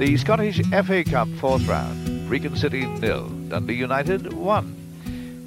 [0.00, 2.26] The Scottish FA Cup fourth round.
[2.26, 3.28] Brechin City nil.
[3.48, 4.74] Dundee United one.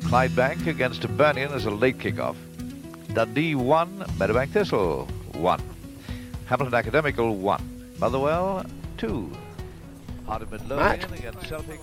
[0.02, 2.38] Clydebank against Burnian as a late kick-off.
[3.16, 4.02] Dundee one.
[4.20, 5.60] Meadowbank Thistle one.
[6.46, 7.96] Hamilton Academical one.
[7.97, 8.64] Motherwell
[8.96, 9.32] two.
[10.28, 11.79] Heart of Midlothian against Celtic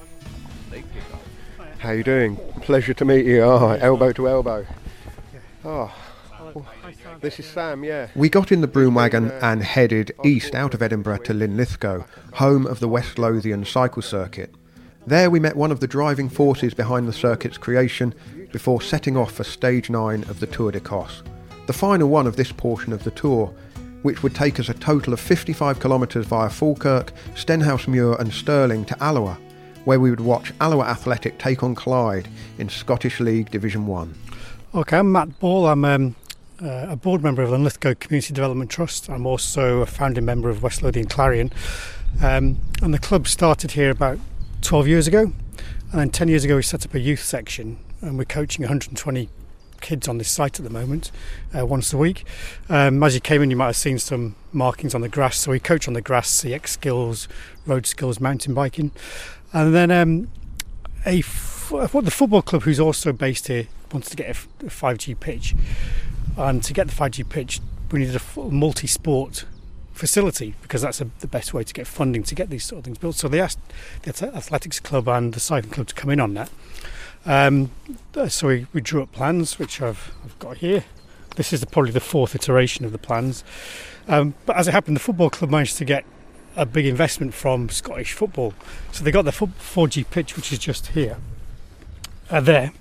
[0.71, 1.77] late kick-off.
[1.81, 2.37] How you doing?
[2.61, 3.43] Pleasure to meet you.
[3.43, 4.65] Oh, elbow to elbow.
[5.65, 5.93] Oh,
[7.21, 8.09] this is Sam, yeah.
[8.15, 12.05] We got in the broom wagon and headed east out of Edinburgh to Linlithgow,
[12.35, 14.55] home of the West Lothian cycle circuit.
[15.07, 18.15] There we met one of the driving forces behind the circuit's creation
[18.53, 21.23] before setting off for stage 9 of the Tour d'Écosse,
[21.67, 23.47] the final one of this portion of the tour,
[24.03, 29.03] which would take us a total of 55 kilometres via Falkirk, Stenhousemuir and Stirling to
[29.03, 29.39] Alloa,
[29.85, 34.15] where we would watch Alloa Athletic take on Clyde in Scottish League Division 1.
[34.75, 35.67] Okay, I'm Matt Ball.
[35.67, 36.15] I'm um,
[36.63, 39.09] uh, a board member of the Linlithgow Community Development Trust.
[39.09, 41.53] I'm also a founding member of West Lothian Clarion.
[42.23, 44.19] Um, and the club started here about
[44.63, 45.33] 12 years ago.
[45.93, 49.29] And then 10 years ago, we set up a youth section and we're coaching 120
[49.81, 51.11] kids on this site at the moment,
[51.59, 52.25] uh, once a week.
[52.69, 55.39] Um, as you came in, you might have seen some markings on the grass.
[55.39, 57.29] So we coach on the grass, CX skills,
[57.67, 58.91] road skills, mountain biking.
[59.53, 60.31] And then um,
[61.07, 64.35] a f- what the football club, who's also based here, wants to get a
[64.67, 65.55] 5G pitch.
[66.37, 69.45] And to get the 5G pitch, we needed a multi sport
[69.93, 72.85] facility because that's a, the best way to get funding to get these sort of
[72.85, 73.17] things built.
[73.17, 73.59] So they asked
[74.03, 76.51] the athletics club and the cycling club to come in on that.
[77.27, 77.71] Um,
[78.29, 80.85] so we, we drew up plans, which I've, I've got here.
[81.37, 83.45] This is the, probably the fourth iteration of the plans.
[84.09, 86.05] Um, but as it happened, the football club managed to get
[86.57, 88.55] a big investment from Scottish football.
[88.93, 91.19] So they got the 4G pitch, which is just here,
[92.31, 92.73] uh, there.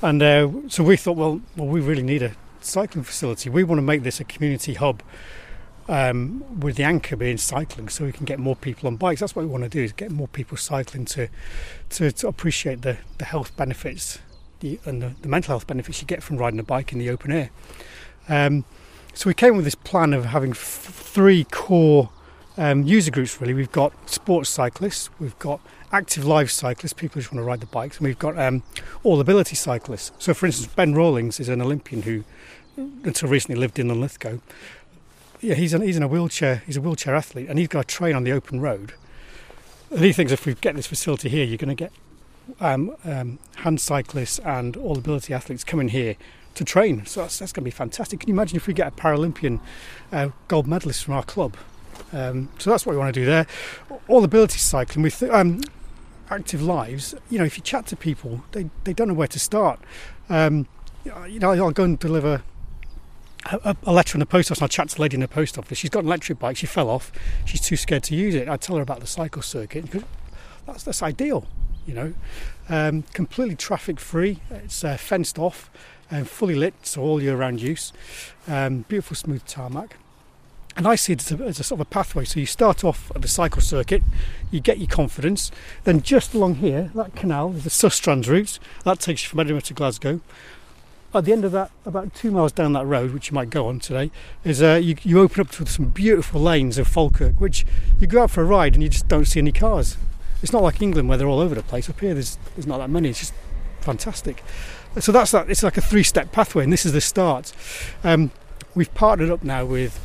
[0.00, 2.32] And uh, so we thought, well, well, we really need a
[2.64, 3.50] cycling facility.
[3.50, 5.02] We want to make this a community hub
[5.88, 9.20] um, with the anchor being cycling, so we can get more people on bikes.
[9.20, 11.28] That's what we want to do: is get more people cycling to
[11.90, 14.18] to, to appreciate the, the health benefits
[14.60, 17.10] the, and the, the, mental health benefits you get from riding a bike in the
[17.10, 17.50] open air.
[18.28, 18.64] Um,
[19.12, 22.10] so we came with this plan of having f- three core
[22.56, 23.40] um, user groups.
[23.40, 25.60] Really, we've got sports cyclists, we've got
[25.92, 28.62] active live cyclists, people who just want to ride the bikes, and we've got um,
[29.02, 30.12] all ability cyclists.
[30.18, 32.24] So, for instance, Ben Rawlings is an Olympian who,
[33.04, 34.38] until recently, lived in Linlithgow
[35.40, 36.62] yeah, he's in, he's in a wheelchair.
[36.66, 38.92] He's a wheelchair athlete, and he's got to train on the open road.
[39.90, 41.92] And he thinks if we get this facility here, you're going to get
[42.60, 46.16] um, um, hand cyclists and all ability athletes coming here
[46.54, 47.06] to train.
[47.06, 48.20] So that's, that's going to be fantastic.
[48.20, 49.60] Can you imagine if we get a Paralympian
[50.12, 51.56] uh, gold medalist from our club?
[52.12, 53.46] Um, so that's what we want to do there.
[54.08, 55.62] All ability cycling with um,
[56.28, 57.14] active lives.
[57.30, 59.80] You know, if you chat to people, they, they don't know where to start.
[60.28, 60.68] Um,
[61.04, 62.42] you know, I'll go and deliver
[63.46, 65.58] a, a, letter in the post office I chat to the lady in the post
[65.58, 65.78] office.
[65.78, 67.10] She's got an electric bike, she fell off,
[67.44, 68.48] she's too scared to use it.
[68.48, 69.86] I tell her about the cycle circuit
[70.66, 71.46] that's, that's ideal,
[71.86, 72.14] you know.
[72.68, 75.70] Um, completely traffic free, it's uh, fenced off
[76.10, 77.92] and fully lit, so all year round use.
[78.46, 79.96] Um, beautiful smooth tarmac.
[80.76, 82.24] And I see it as a, as a, sort of a pathway.
[82.24, 84.02] So you start off at the cycle circuit,
[84.50, 85.50] you get your confidence,
[85.84, 89.74] then just along here, that canal, the Sustrans route, that takes you from Edinburgh to
[89.74, 90.20] Glasgow
[91.12, 93.66] at the end of that, about two miles down that road, which you might go
[93.66, 94.10] on today,
[94.44, 97.66] is uh, you, you open up to some beautiful lanes of Falkirk, which
[97.98, 99.96] you go out for a ride and you just don't see any cars.
[100.42, 101.90] It's not like England where they're all over the place.
[101.90, 103.10] Up here, there's there's not that many.
[103.10, 103.34] It's just
[103.80, 104.42] fantastic.
[104.98, 105.50] So that's that.
[105.50, 107.52] It's like a three-step pathway, and this is the start.
[108.02, 108.30] Um,
[108.74, 109.98] we've partnered up now with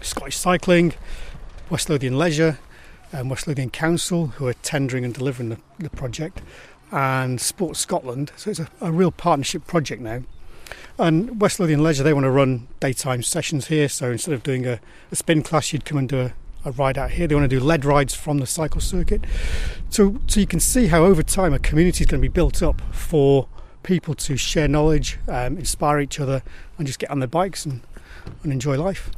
[0.00, 0.94] Scottish Cycling,
[1.70, 2.58] West Lothian Leisure,
[3.12, 6.40] and West Lothian Council, who are tendering and delivering the, the project
[6.92, 8.32] and Sports Scotland.
[8.36, 10.22] So it's a, a real partnership project now.
[10.98, 13.88] And West Lothian Leisure, they want to run daytime sessions here.
[13.88, 14.80] So instead of doing a,
[15.12, 16.32] a spin class, you'd come and do a,
[16.64, 17.26] a, ride out here.
[17.26, 19.24] They want to do lead rides from the cycle circuit.
[19.90, 22.62] So, so you can see how over time a community is going to be built
[22.62, 23.46] up for
[23.82, 26.42] people to share knowledge, um, inspire each other,
[26.78, 27.82] and just get on their bikes and,
[28.42, 29.10] and enjoy life.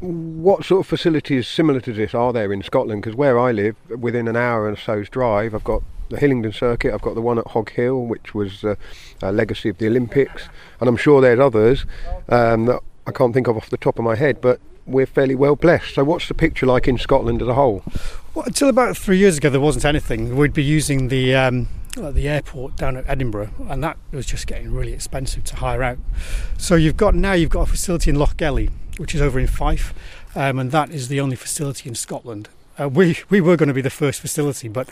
[0.00, 3.02] What sort of facilities similar to this are there in Scotland?
[3.02, 6.92] Because where I live, within an hour or so's drive, I've got the Hillingdon circuit.
[6.92, 8.76] I've got the one at Hog Hill, which was uh,
[9.22, 10.48] a legacy of the Olympics,
[10.80, 11.86] and I'm sure there's others
[12.28, 14.40] um, that I can't think of off the top of my head.
[14.40, 15.94] But we're fairly well blessed.
[15.94, 17.82] So, what's the picture like in Scotland as a whole?
[18.34, 20.36] Well, until about three years ago, there wasn't anything.
[20.36, 24.72] We'd be using the um, the airport down at Edinburgh, and that was just getting
[24.72, 25.98] really expensive to hire out.
[26.58, 29.94] So you've got now you've got a facility in Lochgelly, which is over in Fife,
[30.34, 32.48] um, and that is the only facility in Scotland.
[32.78, 34.88] Uh, we we were going to be the first facility, but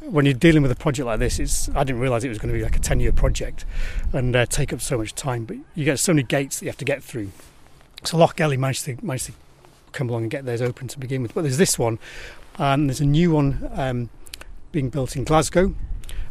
[0.00, 2.52] when you're dealing with a project like this, it's I didn't realise it was going
[2.52, 3.64] to be like a ten year project
[4.12, 5.44] and uh, take up so much time.
[5.44, 7.30] But you get so many gates that you have to get through.
[8.04, 9.32] So Lochgelly managed to managed to
[9.92, 11.34] come along and get those open to begin with.
[11.34, 11.98] But there's this one,
[12.58, 14.10] and there's a new one um,
[14.72, 15.74] being built in Glasgow.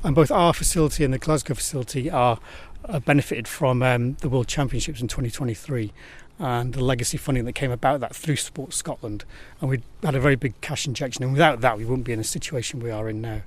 [0.04, 2.39] And both our facility and the Glasgow facility are,
[2.86, 5.92] are benefited from um, the World Championships in 2023
[6.39, 9.25] and the legacy funding that came about that through Sport Scotland.
[9.59, 12.19] And we had a very big cash injection, and without that, we wouldn't be in
[12.19, 13.41] the situation we are in now.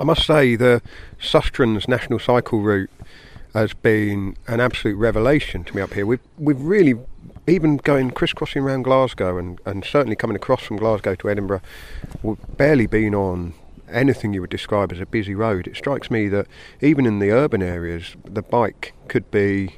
[0.00, 0.82] I must say, the
[1.20, 2.90] Sustrans National Cycle Route
[3.52, 6.04] has been an absolute revelation to me up here.
[6.04, 6.94] We've we've really
[7.46, 11.60] even going crisscrossing around Glasgow and, and certainly coming across from Glasgow to Edinburgh,
[12.22, 13.54] we've barely been on
[13.90, 15.66] anything you would describe as a busy road.
[15.66, 16.46] It strikes me that
[16.80, 19.76] even in the urban areas, the bike could be,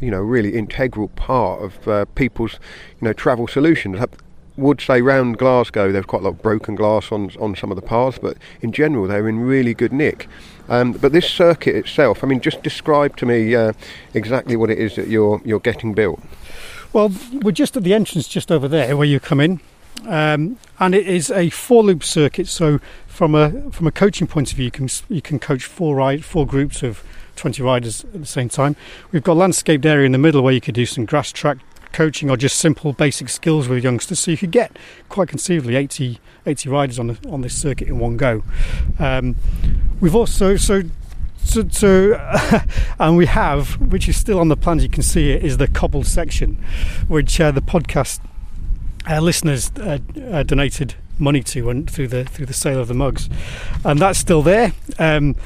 [0.00, 2.54] you know, really integral part of uh, people's,
[3.00, 3.98] you know, travel solutions.
[4.00, 4.06] I
[4.56, 7.76] would say round Glasgow there's quite a lot of broken glass on on some of
[7.76, 10.28] the paths, but in general they're in really good nick.
[10.68, 13.72] Um, but this circuit itself, I mean, just describe to me uh,
[14.12, 16.20] exactly what it is that you're you're getting built.
[16.92, 19.60] Well, we're just at the entrance, just over there, where you come in,
[20.06, 22.48] um, and it is a four loop circuit.
[22.48, 25.96] So, from a from a coaching point of view, you can you can coach four
[25.96, 27.02] ride four groups of
[27.38, 28.76] 20 riders at the same time.
[29.12, 31.58] We've got landscaped area in the middle where you could do some grass track
[31.92, 34.18] coaching or just simple basic skills with youngsters.
[34.18, 34.76] So you could get
[35.08, 38.42] quite conceivably 80, 80 riders on the, on this circuit in one go.
[38.98, 39.36] Um,
[40.00, 40.82] we've also so
[41.44, 42.14] so, so
[42.98, 44.82] and we have, which is still on the plans.
[44.82, 46.62] You can see it is the cobbled section,
[47.06, 48.20] which uh, the podcast
[49.08, 49.98] uh, listeners uh,
[50.30, 53.30] uh donated money to and through the through the sale of the mugs,
[53.84, 54.72] and that's still there.
[54.98, 55.36] Um,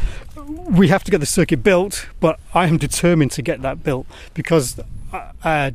[0.47, 4.07] we have to get the circuit built, but I am determined to get that built
[4.35, 4.81] because
[5.13, 5.71] uh, uh,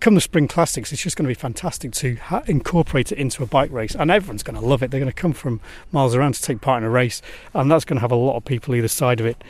[0.00, 3.42] come the spring classics, it's just going to be fantastic to ha- incorporate it into
[3.42, 4.90] a bike race, and everyone's going to love it.
[4.90, 5.60] They're going to come from
[5.92, 7.22] miles around to take part in a race,
[7.54, 9.42] and that's going to have a lot of people either side of it.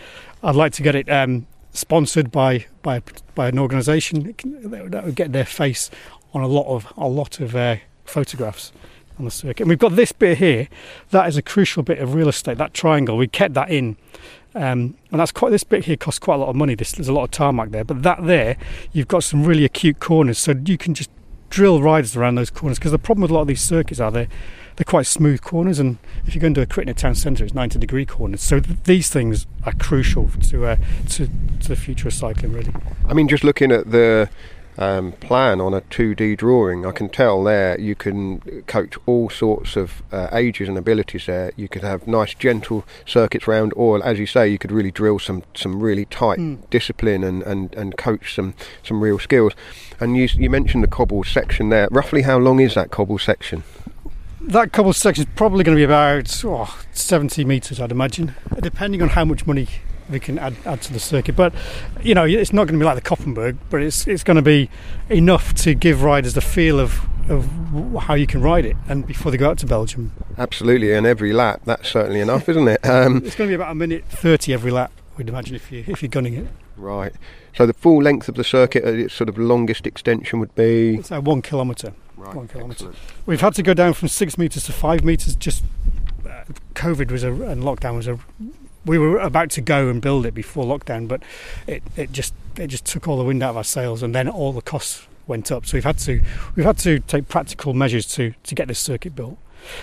[0.42, 3.02] I'd like to get it um, sponsored by by
[3.34, 5.90] by an organisation that would get their face
[6.34, 8.72] on a lot of a lot of uh, photographs
[9.18, 9.60] on the circuit.
[9.60, 10.68] And we've got this bit here.
[11.10, 12.58] That is a crucial bit of real estate.
[12.58, 13.96] That triangle, we kept that in
[14.54, 16.74] um, and that's quite this bit here costs quite a lot of money.
[16.74, 18.56] This, there's a lot of tarmac there, but that there,
[18.92, 21.10] you've got some really acute corners, so you can just
[21.50, 22.78] drill riders around those corners.
[22.78, 24.26] Because the problem with a lot of these circuits are they
[24.76, 27.44] they're quite smooth corners, and if you go into a crit in a town centre,
[27.44, 28.40] it's 90 degree corners.
[28.42, 30.76] So th- these things are crucial to, uh,
[31.10, 31.28] to
[31.60, 32.72] to the future of cycling, really.
[33.06, 34.30] I mean, just looking at the
[34.78, 39.76] um, plan on a 2D drawing, I can tell there you can coach all sorts
[39.76, 41.52] of uh, ages and abilities there.
[41.56, 45.18] You could have nice, gentle circuits round, or as you say, you could really drill
[45.18, 46.58] some, some really tight mm.
[46.70, 48.54] discipline and, and, and coach some,
[48.84, 49.52] some real skills.
[49.98, 51.88] And you, you mentioned the cobble section there.
[51.90, 53.64] Roughly how long is that cobble section?
[54.40, 59.02] That cobble section is probably going to be about oh, 70 metres, I'd imagine, depending
[59.02, 59.66] on how much money
[60.10, 61.36] we can add, add to the circuit.
[61.36, 61.52] But
[62.02, 64.42] you know, it's not going to be like the Koppenberg, but it's it's going to
[64.42, 64.70] be
[65.08, 67.00] enough to give riders the feel of
[67.30, 67.46] of
[68.02, 70.12] how you can ride it, and before they go out to Belgium.
[70.38, 72.80] Absolutely, and every lap that's certainly enough, isn't it?
[72.88, 74.90] Um, it's going to be about a minute thirty every lap.
[75.16, 76.46] We'd imagine if you if you're gunning it.
[76.76, 77.12] Right.
[77.54, 81.02] So the full length of the circuit, its sort of longest extension would be.
[81.10, 81.92] Uh, one kilometre.
[82.16, 82.92] Right, one kilometre.
[83.26, 85.36] We've had to go down from six metres to five metres.
[85.36, 85.64] Just
[86.24, 86.44] uh,
[86.74, 88.18] COVID was a and lockdown was a
[88.84, 91.22] we were about to go and build it before lockdown, but
[91.66, 94.28] it, it just it just took all the wind out of our sails, and then
[94.28, 95.66] all the costs went up.
[95.66, 96.22] So we've had to
[96.56, 99.38] we've had to take practical measures to to get this circuit built.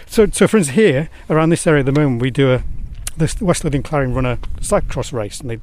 [0.05, 2.63] So so for instance, here around this area at the moment, we do a
[3.17, 5.55] the West Lothian Clarion run a cyclocross race, and they,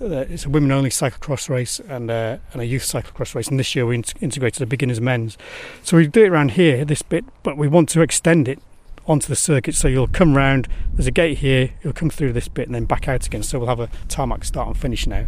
[0.00, 3.48] uh, it's a women-only cyclocross race and, uh, and a youth cyclocross race.
[3.48, 5.36] And this year we in- integrated a beginners men's.
[5.82, 8.60] So we do it around here, this bit, but we want to extend it
[9.06, 9.74] onto the circuit.
[9.74, 12.84] So you'll come round, there's a gate here, you'll come through this bit and then
[12.84, 13.42] back out again.
[13.42, 15.26] So we'll have a tarmac start and finish now.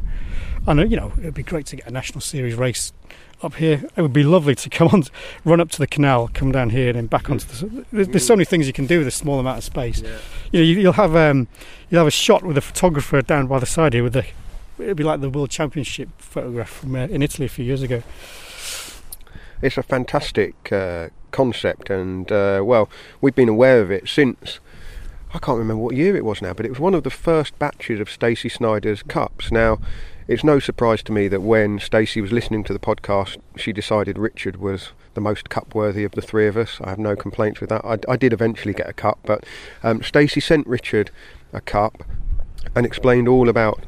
[0.67, 2.93] And, uh, you know, it'd be great to get a national series race
[3.43, 3.85] up here.
[3.97, 5.05] It would be lovely to come on,
[5.45, 7.85] run up to the canal, come down here, and then back onto the.
[7.93, 10.01] There's, there's so many things you can do with a small amount of space.
[10.01, 10.19] Yeah.
[10.53, 11.49] You know, you, will have um,
[11.91, 14.27] you'll have a shot with a photographer down by the side here with the.
[14.79, 18.03] It'd be like the World Championship photograph from uh, in Italy a few years ago.
[19.63, 22.89] It's a fantastic uh, concept, and uh, well,
[23.21, 24.59] we've been aware of it since.
[25.35, 27.59] I can't remember what year it was now, but it was one of the first
[27.59, 29.53] batches of Stacey Snyder's cups.
[29.53, 29.79] Now,
[30.29, 34.17] it's no surprise to me that when Stacey was listening to the podcast, she decided
[34.17, 36.79] Richard was the most cup worthy of the three of us.
[36.83, 37.85] I have no complaints with that.
[37.85, 39.45] I, I did eventually get a cup, but
[39.83, 41.11] um, Stacey sent Richard
[41.53, 42.03] a cup
[42.75, 43.85] and explained all about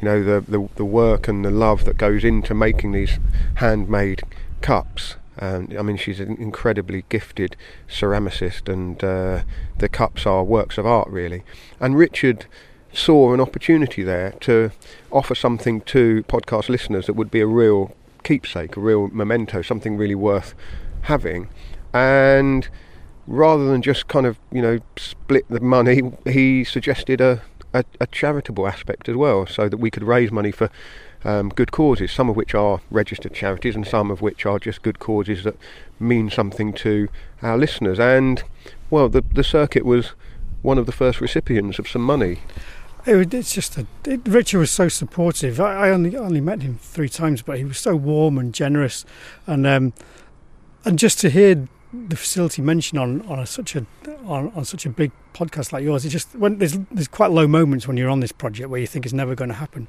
[0.00, 3.18] you know the, the the work and the love that goes into making these
[3.56, 4.22] handmade
[4.60, 7.56] cups um, I mean, she's an incredibly gifted
[7.88, 9.42] ceramicist, and uh,
[9.78, 11.42] the cups are works of art, really.
[11.80, 12.46] And Richard
[12.92, 14.70] saw an opportunity there to
[15.10, 19.96] offer something to podcast listeners that would be a real keepsake, a real memento, something
[19.96, 20.54] really worth
[21.02, 21.48] having.
[21.94, 22.68] And
[23.26, 27.42] rather than just kind of you know split the money, he suggested a,
[27.72, 30.68] a, a charitable aspect as well, so that we could raise money for
[31.24, 34.82] um, good causes, some of which are registered charities and some of which are just
[34.82, 35.56] good causes that
[35.98, 37.08] mean something to
[37.42, 37.98] our listeners.
[37.98, 38.42] And
[38.90, 40.12] well, the the circuit was
[40.62, 42.40] one of the first recipients of some money.
[43.06, 45.60] It, it's just a, it, Richard was so supportive.
[45.60, 49.04] I, I, only only met him three times, but he was so warm and generous,
[49.46, 49.92] and um,
[50.84, 53.84] and just to hear the facility mentioned on on a, such a
[54.24, 57.48] on, on such a big podcast like yours, it just when there's there's quite low
[57.48, 59.88] moments when you're on this project where you think it's never going to happen,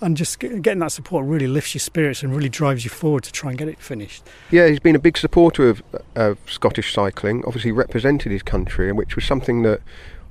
[0.00, 3.32] and just getting that support really lifts your spirits and really drives you forward to
[3.32, 4.22] try and get it finished.
[4.50, 5.82] Yeah, he's been a big supporter of,
[6.14, 7.42] of Scottish cycling.
[7.46, 9.80] Obviously, represented his country, which was something that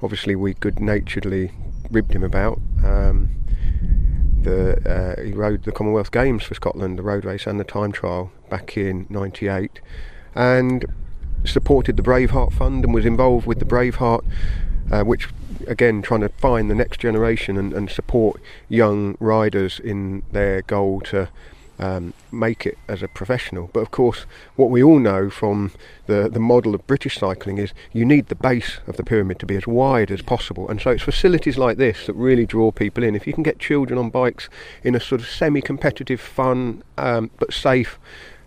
[0.02, 1.52] obviously we good naturedly
[1.92, 2.60] ribbed him about.
[2.84, 3.32] Um,
[4.42, 7.92] the, uh, he rode the Commonwealth Games for Scotland, the road race and the time
[7.92, 9.82] trial back in '98,
[10.34, 10.86] and
[11.46, 14.24] supported the Braveheart Fund and was involved with the Braveheart,
[14.92, 15.30] uh, which
[15.68, 21.02] again trying to find the next generation and, and support young riders in their goal
[21.02, 21.30] to
[21.80, 23.70] um, make it as a professional.
[23.72, 25.72] But of course, what we all know from
[26.08, 29.46] the, the model of British cycling is you need the base of the pyramid to
[29.46, 30.70] be as wide as possible.
[30.70, 33.16] And so it's facilities like this that really draw people in.
[33.16, 34.50] If you can get children on bikes
[34.84, 37.98] in a sort of semi competitive, fun, um, but safe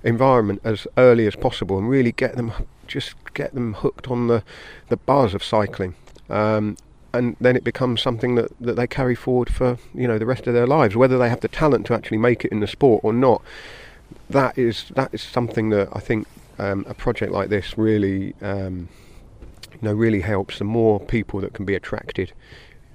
[0.04, 2.52] environment as early as possible and really get them
[2.92, 4.42] just get them hooked on the,
[4.88, 5.94] the buzz of cycling.
[6.28, 6.76] Um,
[7.14, 10.46] and then it becomes something that, that they carry forward for you know the rest
[10.46, 13.04] of their lives, whether they have the talent to actually make it in the sport
[13.04, 13.42] or not.
[14.30, 16.26] That is that is something that I think
[16.58, 18.88] um, a project like this really um,
[19.72, 20.58] you know really helps.
[20.58, 22.32] The more people that can be attracted,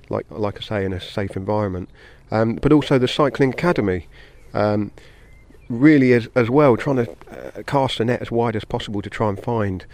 [0.09, 1.89] like like I say, in a safe environment,
[2.31, 4.07] um, but also the cycling academy.
[5.69, 9.09] Really, as as well, trying to uh, cast a net as wide as possible to
[9.09, 9.85] try and find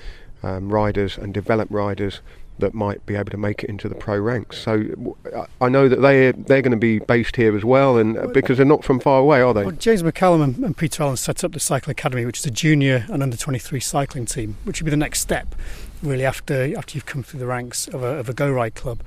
[0.44, 2.22] um, riders and develop riders
[2.60, 4.60] that might be able to make it into the pro ranks.
[4.60, 5.18] So
[5.60, 8.58] I know that they they're going to be based here as well, and uh, because
[8.58, 9.64] they're not from far away, are they?
[9.64, 13.08] Well, James McCallum and, Peter Allen set up the Cycle Academy, which is a junior
[13.10, 15.56] and under twenty three cycling team, which would be the next step,
[16.04, 19.02] really after after you've come through the ranks of a, of a go ride club.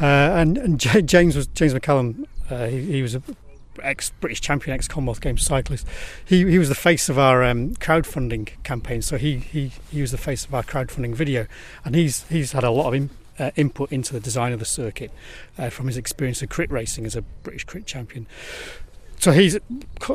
[0.00, 2.26] Uh, and, and James was James McCallum.
[2.50, 3.22] Uh, he, he was a
[3.82, 5.86] ex British champion, ex Commonwealth Games cyclist.
[6.24, 9.02] He he was the face of our um, crowdfunding campaign.
[9.02, 11.46] So he, he he was the face of our crowdfunding video,
[11.84, 14.64] and he's he's had a lot of in, uh, input into the design of the
[14.64, 15.10] circuit
[15.58, 18.26] uh, from his experience of crit racing as a British crit champion.
[19.18, 19.58] So he's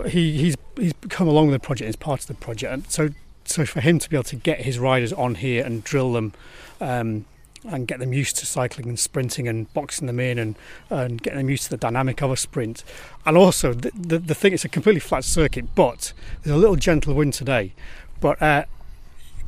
[0.08, 3.10] he he's he's come along with the project as part of the project, and so
[3.46, 6.34] so for him to be able to get his riders on here and drill them.
[6.80, 7.26] Um,
[7.67, 10.55] and get them used to cycling and sprinting and boxing them in and,
[10.89, 12.83] and getting them used to the dynamic of a sprint.
[13.25, 16.75] And also, the, the, the thing, it's a completely flat circuit, but there's a little
[16.75, 17.74] gentle wind today.
[18.19, 18.65] But uh,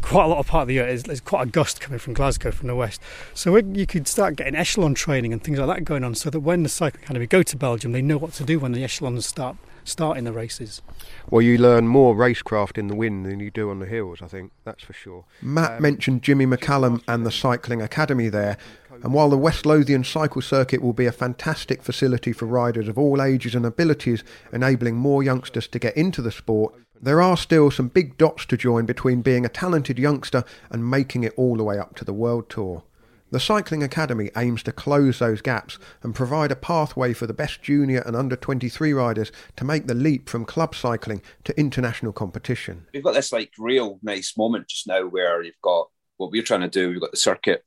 [0.02, 2.14] quite a lot of part of the year is there's quite a gust coming from
[2.14, 3.02] Glasgow from the west.
[3.34, 6.40] So you could start getting echelon training and things like that going on so that
[6.40, 9.26] when the cycling academy go to Belgium, they know what to do when the echelons
[9.26, 9.58] start
[9.90, 10.82] starting the races.
[11.30, 14.28] Well, you learn more racecraft in the wind than you do on the hills, I
[14.28, 15.26] think, that's for sure.
[15.42, 18.58] Matt um, mentioned Jimmy McCallum and the Cycling Academy there.
[19.02, 22.98] And while the West Lothian Cycle Circuit will be a fantastic facility for riders of
[22.98, 27.72] all ages and abilities, enabling more youngsters to get into the sport, there are still
[27.72, 31.64] some big dots to join between being a talented youngster and making it all the
[31.64, 32.84] way up to the World Tour.
[33.32, 37.62] The Cycling Academy aims to close those gaps and provide a pathway for the best
[37.62, 42.88] junior and under 23 riders to make the leap from club cycling to international competition.
[42.92, 46.62] We've got this like real nice moment just now where you've got what we're trying
[46.62, 47.64] to do, we've got the circuit,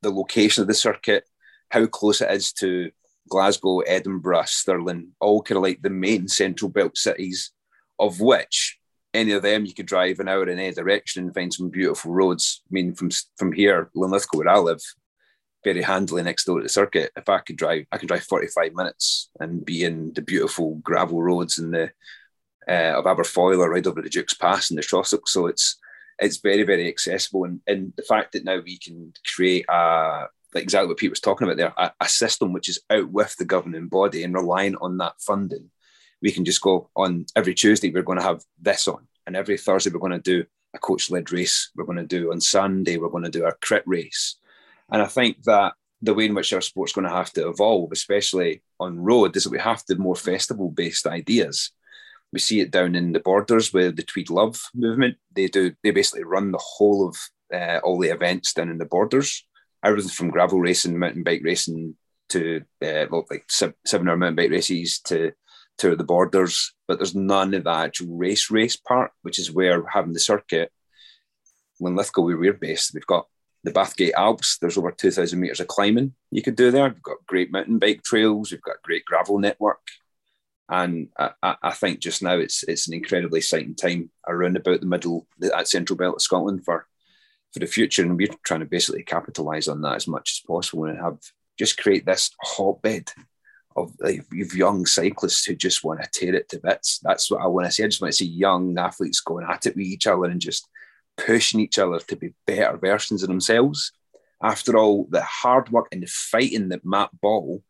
[0.00, 1.24] the location of the circuit,
[1.70, 2.92] how close it is to
[3.28, 7.50] Glasgow, Edinburgh, Stirling, all kind of like the main central belt cities,
[7.98, 8.78] of which
[9.12, 12.12] any of them you could drive an hour in any direction and find some beautiful
[12.12, 12.62] roads.
[12.66, 14.80] I mean, from from here, Linlithgow, where I live,
[15.62, 17.12] very handily next door to the circuit.
[17.16, 21.22] If I could drive, I can drive 45 minutes and be in the beautiful gravel
[21.22, 21.90] roads in the
[22.68, 25.28] uh, of Aberfoyle or right over the Duke's Pass and the Trossachs.
[25.28, 25.76] So it's
[26.18, 30.62] it's very very accessible, and, and the fact that now we can create a like
[30.62, 33.44] exactly what Pete was talking about there, a, a system which is out with the
[33.44, 35.70] governing body and relying on that funding.
[36.22, 37.90] We can just go on every Tuesday.
[37.90, 41.10] We're going to have this on, and every Thursday we're going to do a coach
[41.10, 41.70] led race.
[41.74, 42.96] We're going to do on Sunday.
[42.98, 44.36] We're going to do our crit race
[44.92, 47.92] and I think that the way in which our sport's going to have to evolve,
[47.92, 51.72] especially on road, is that we have to more festival based ideas.
[52.32, 55.16] We see it down in the borders with the Tweed Love movement.
[55.34, 57.16] They do they basically run the whole of
[57.52, 59.46] uh, all the events down in the borders,
[59.84, 61.96] everything from gravel racing, mountain bike racing
[62.30, 65.32] to uh, like seven hour mountain bike races to
[65.78, 66.72] to the borders.
[66.86, 70.72] But there's none of the actual race race part, which is where having the circuit.
[71.78, 73.26] When Linlithgow, where we're based, we've got
[73.64, 74.58] the Bathgate Alps.
[74.58, 76.88] There's over 2,000 metres of climbing you could do there.
[76.88, 78.50] We've got great mountain bike trails.
[78.50, 79.80] We've got great gravel network.
[80.68, 84.86] And I, I, think just now it's it's an incredibly exciting time around about the
[84.86, 86.86] middle, that central belt of Scotland for
[87.52, 88.02] for the future.
[88.02, 91.18] And we're trying to basically capitalise on that as much as possible and have
[91.58, 93.10] just create this hotbed
[93.74, 97.00] of, of young cyclists who just want to tear it to bits.
[97.02, 97.82] That's what I want to see.
[97.82, 100.68] I just want to see young athletes going at it with each other and just
[101.26, 103.92] pushing each other to be better versions of themselves.
[104.42, 107.62] After all, the hard work and the fighting that Matt Ball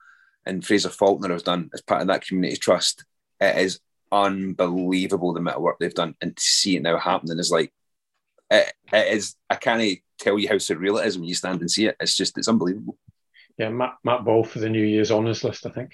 [0.47, 3.05] and Fraser Faulkner have done as part of that community trust,
[3.41, 3.81] it is
[4.13, 6.15] unbelievable the amount of work they've done.
[6.21, 7.73] And to see it now happening is like,
[8.51, 11.71] it, it is, I can't tell you how surreal it is when you stand and
[11.71, 11.97] see it.
[12.01, 12.97] It's just, it's unbelievable.
[13.59, 15.93] Yeah, Matt, Matt Ball for the New Year's honours list, I think.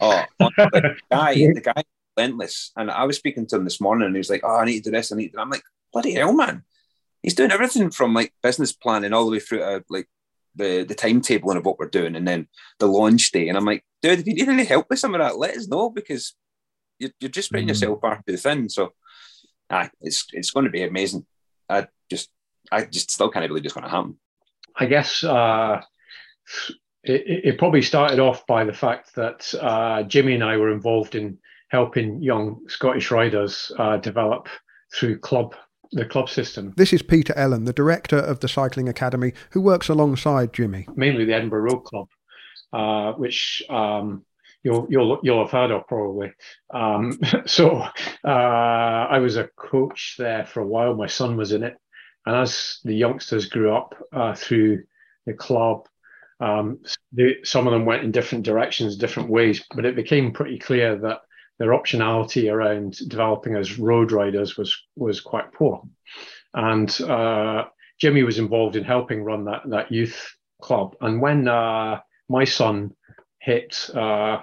[0.00, 1.82] Oh, the guy, the guy,
[2.16, 2.72] relentless.
[2.76, 4.84] And I was speaking to him this morning, and he was like, "Oh, I need
[4.84, 5.12] to do this.
[5.12, 5.40] I need." To.
[5.40, 6.64] I'm like, "Bloody hell, man!
[7.22, 10.08] He's doing everything from like business planning all the way through to like
[10.54, 12.48] the the timetabling of what we're doing and then
[12.78, 13.48] the launch day.
[13.48, 15.68] And I'm like, dude, if you need any help with some of that, let us
[15.68, 16.34] know because
[16.98, 17.70] you're, you're just putting mm.
[17.70, 18.68] yourself far too thin.
[18.68, 18.92] So,
[19.70, 21.26] ah, it's it's going to be amazing.
[21.68, 22.30] I just
[22.70, 24.18] I just still can't believe it's going to happen.
[24.76, 25.82] I guess uh,
[27.02, 31.14] it, it, probably started off by the fact that uh, Jimmy and I were involved
[31.14, 34.48] in helping young Scottish riders uh, develop
[34.94, 35.54] through club
[35.92, 36.72] the club system.
[36.76, 40.86] This is Peter Ellen, the director of the Cycling Academy, who works alongside Jimmy.
[40.94, 42.08] Mainly the Edinburgh Road Club,
[42.72, 44.24] uh, which um,
[44.62, 46.32] you'll you'll you'll have heard of probably.
[46.72, 47.82] Um, so
[48.24, 50.94] uh, I was a coach there for a while.
[50.94, 51.76] My son was in it,
[52.26, 54.84] and as the youngsters grew up uh, through
[55.26, 55.86] the club,
[56.40, 56.80] um,
[57.12, 59.64] they, some of them went in different directions, different ways.
[59.74, 61.20] But it became pretty clear that
[61.60, 65.82] their optionality around developing as road riders was was quite poor.
[66.54, 67.64] And uh,
[68.00, 70.96] Jimmy was involved in helping run that that youth club.
[71.02, 72.96] And when uh, my son
[73.40, 74.38] hit uh,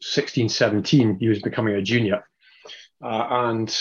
[0.00, 2.24] 16, 17, he was becoming a junior.
[3.02, 3.76] Uh, and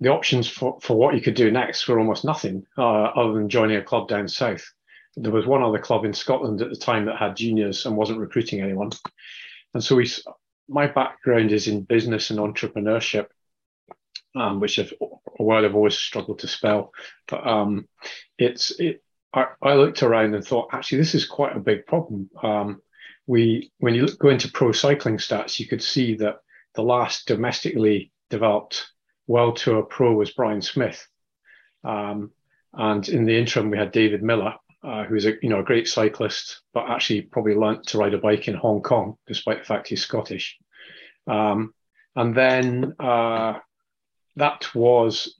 [0.00, 3.48] the options for, for what you could do next were almost nothing uh, other than
[3.48, 4.64] joining a club down south.
[5.16, 8.20] There was one other club in Scotland at the time that had juniors and wasn't
[8.20, 8.90] recruiting anyone.
[9.74, 10.10] And so we
[10.68, 13.26] my background is in business and entrepreneurship,
[14.36, 14.92] um, which is
[15.38, 16.92] a word I've always struggled to spell.
[17.26, 17.88] But um,
[18.38, 19.02] it's it.
[19.32, 22.30] I, I, looked around and thought, actually, this is quite a big problem.
[22.42, 22.80] Um,
[23.26, 26.36] we, when you look, go into pro cycling stats, you could see that
[26.74, 28.90] the last domestically developed
[29.26, 31.06] World Tour pro was Brian Smith,
[31.84, 32.30] um,
[32.72, 35.88] and in the interim we had David Millar, uh, who's a you know a great
[35.88, 39.88] cyclist, but actually probably learnt to ride a bike in Hong Kong, despite the fact
[39.88, 40.56] he's Scottish.
[41.26, 41.74] Um,
[42.16, 43.58] and then uh,
[44.36, 45.36] that was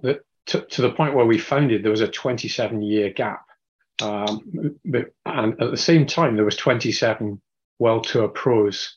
[0.47, 1.83] to, to, the point where we found it.
[1.83, 3.45] There was a 27 year gap,
[4.03, 7.41] um, but, and at the same time there was 27
[7.79, 8.97] World Tour pros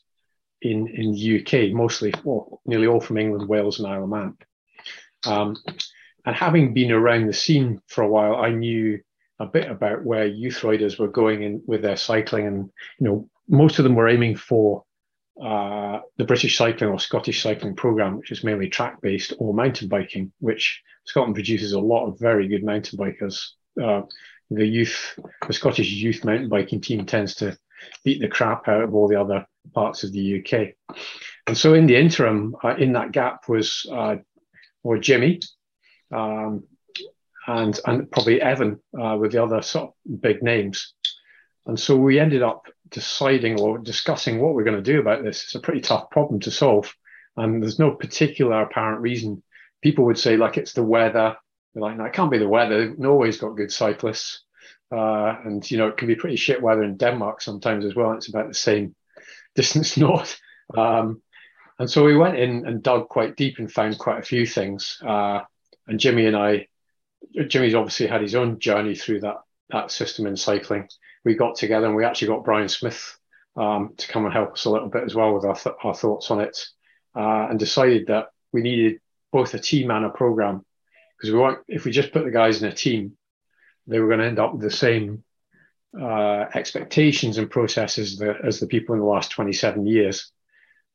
[0.60, 4.36] in in the UK, mostly well, nearly all from England, Wales, and Isle of Man.
[5.24, 5.56] Um,
[6.24, 9.00] and having been around the scene for a while, I knew
[9.42, 13.28] a bit about where youth riders were going in with their cycling, and you know
[13.48, 14.84] most of them were aiming for
[15.42, 19.88] uh, the British cycling or Scottish cycling program, which is mainly track based, or mountain
[19.88, 23.48] biking, which Scotland produces a lot of very good mountain bikers.
[23.82, 24.02] Uh,
[24.50, 27.56] the youth, the Scottish youth mountain biking team tends to
[28.04, 30.96] beat the crap out of all the other parts of the UK.
[31.46, 34.16] And so, in the interim, uh, in that gap was uh,
[34.84, 35.40] or Jimmy,
[36.12, 36.64] um,
[37.46, 40.94] and and probably Evan uh, with the other sort of big names.
[41.66, 45.44] And so we ended up deciding or discussing what we're going to do about this.
[45.44, 46.94] It's a pretty tough problem to solve,
[47.36, 49.42] and there's no particular apparent reason.
[49.80, 51.36] People would say like it's the weather.
[51.74, 52.94] They're like, no, it can't be the weather.
[52.96, 54.42] Norway's got good cyclists,
[54.92, 58.12] uh, and you know it can be pretty shit weather in Denmark sometimes as well.
[58.12, 58.94] It's about the same
[59.54, 60.38] distance north.
[60.76, 61.22] Um,
[61.78, 64.98] and so we went in and dug quite deep and found quite a few things.
[65.04, 65.40] Uh,
[65.88, 66.68] and Jimmy and I
[67.48, 69.36] Jimmy's obviously had his own journey through that
[69.70, 70.88] that system in cycling.
[71.24, 73.18] We got together and we actually got Brian Smith
[73.56, 75.94] um, to come and help us a little bit as well with our, th- our
[75.94, 76.58] thoughts on it,
[77.16, 80.64] uh, and decided that we needed both a team and a program
[81.16, 83.16] because we want if we just put the guys in a team,
[83.86, 85.22] they were going to end up with the same
[85.98, 90.32] uh, expectations and processes as the people in the last 27 years.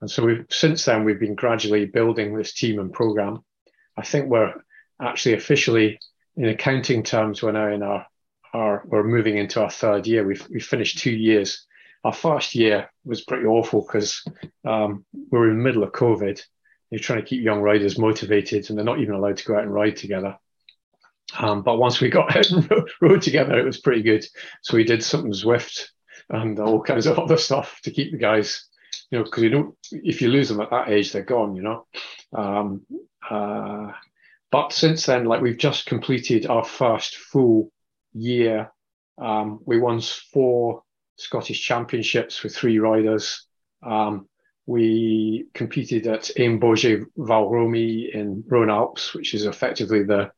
[0.02, 3.44] And so we've since then we've been gradually building this team and program.
[3.96, 4.54] I think we're
[5.02, 6.00] actually officially
[6.38, 8.06] in accounting terms, we're now in our,
[8.54, 10.26] our we're moving into our third year.
[10.26, 11.66] We've, we finished two years.
[12.04, 14.24] Our first year was pretty awful because
[14.64, 16.42] um, we were in the middle of COVID.
[16.92, 19.64] You're trying to keep young riders motivated and they're not even allowed to go out
[19.64, 20.38] and ride together.
[21.38, 22.70] Um, but once we got out and
[23.02, 24.26] rode together, it was pretty good.
[24.62, 25.88] So we did something Zwift
[26.30, 28.66] and all kinds of other stuff to keep the guys,
[29.10, 31.64] you know, because you don't, if you lose them at that age, they're gone, you
[31.64, 31.88] know.
[32.34, 32.86] Um,
[33.30, 33.92] uh,
[34.52, 37.72] but since then, like we've just completed our first full
[38.14, 38.72] year.
[39.18, 40.84] Um, we won four
[41.18, 43.46] Scottish championships with three riders.
[43.84, 44.28] Um,
[44.66, 50.32] we competed at Ain Bugey Valromey in Rhone Alps, which is effectively the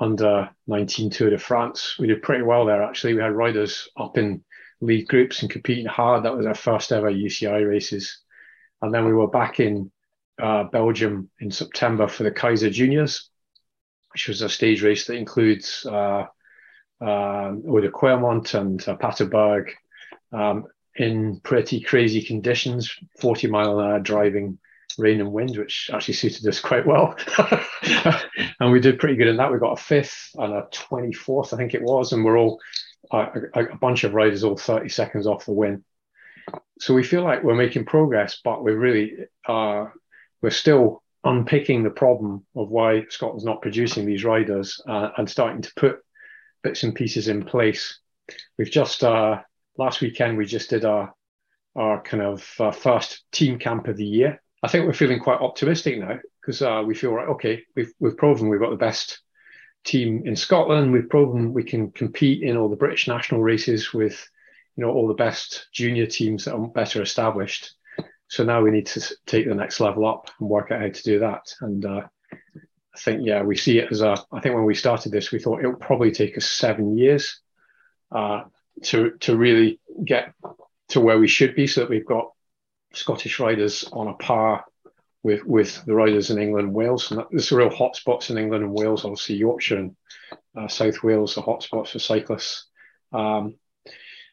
[0.00, 1.96] under 19 Tour de France.
[1.98, 3.14] We did pretty well there, actually.
[3.14, 4.44] We had riders up in
[4.80, 6.24] lead groups and competing hard.
[6.24, 8.22] That was our first ever UCI races.
[8.80, 9.90] And then we were back in
[10.40, 13.30] uh, Belgium in September for the Kaiser Juniors,
[14.12, 16.24] which was a stage race that includes uh,
[17.00, 19.70] uh, Kwaremont and uh, Paterberg
[20.32, 24.58] um, in pretty crazy conditions, 40 mile an hour driving,
[24.98, 27.16] rain and wind, which actually suited us quite well.
[28.60, 29.52] and we did pretty good in that.
[29.52, 32.60] We got a fifth and a 24th, I think it was, and we're all
[33.12, 35.84] a, a bunch of riders all 30 seconds off the win.
[36.80, 39.86] So we feel like we're making progress, but we're really uh,
[40.42, 45.62] we're still unpicking the problem of why Scotland's not producing these riders uh, and starting
[45.62, 45.98] to put
[46.62, 47.98] bits and pieces in place.
[48.56, 49.40] We've just uh,
[49.76, 51.14] last weekend we just did our
[51.76, 54.42] our kind of uh, first team camp of the year.
[54.62, 57.28] I think we're feeling quite optimistic now because uh, we feel right.
[57.28, 59.20] Okay, we've we've proven we've got the best
[59.84, 60.92] team in Scotland.
[60.92, 64.28] We've proven we can compete in all the British national races with
[64.76, 67.74] you know all the best junior teams that are better established.
[68.28, 71.02] So now we need to take the next level up and work out how to
[71.02, 71.54] do that.
[71.60, 72.02] And uh,
[72.94, 74.22] I think, yeah, we see it as a.
[74.32, 77.40] I think when we started this, we thought it would probably take us seven years
[78.12, 78.44] uh,
[78.84, 80.34] to to really get
[80.88, 82.32] to where we should be, so that we've got
[82.92, 84.64] Scottish riders on a par
[85.22, 87.10] with with the riders in England and Wales.
[87.10, 89.04] And there's real hotspots in England and Wales.
[89.04, 89.96] Obviously, Yorkshire and
[90.56, 92.66] uh, South Wales are hotspots for cyclists.
[93.12, 93.54] Um,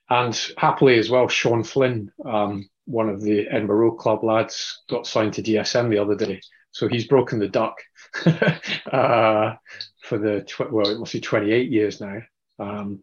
[0.10, 5.34] and happily as well, Sean Flynn um, one of the Edinburgh Club lads got signed
[5.34, 6.42] to DSM the other day.
[6.72, 7.78] So he's broken the duck
[8.92, 9.54] uh,
[10.04, 12.20] for the, tw- well, it must be 28 years now
[12.60, 13.02] um,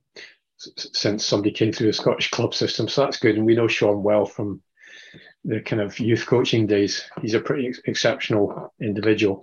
[0.61, 2.87] s- since somebody came through the Scottish club system.
[2.89, 3.37] So that's good.
[3.37, 4.63] And we know Sean well from
[5.45, 7.05] the kind of youth coaching days.
[7.21, 9.43] He's a pretty ex- exceptional individual.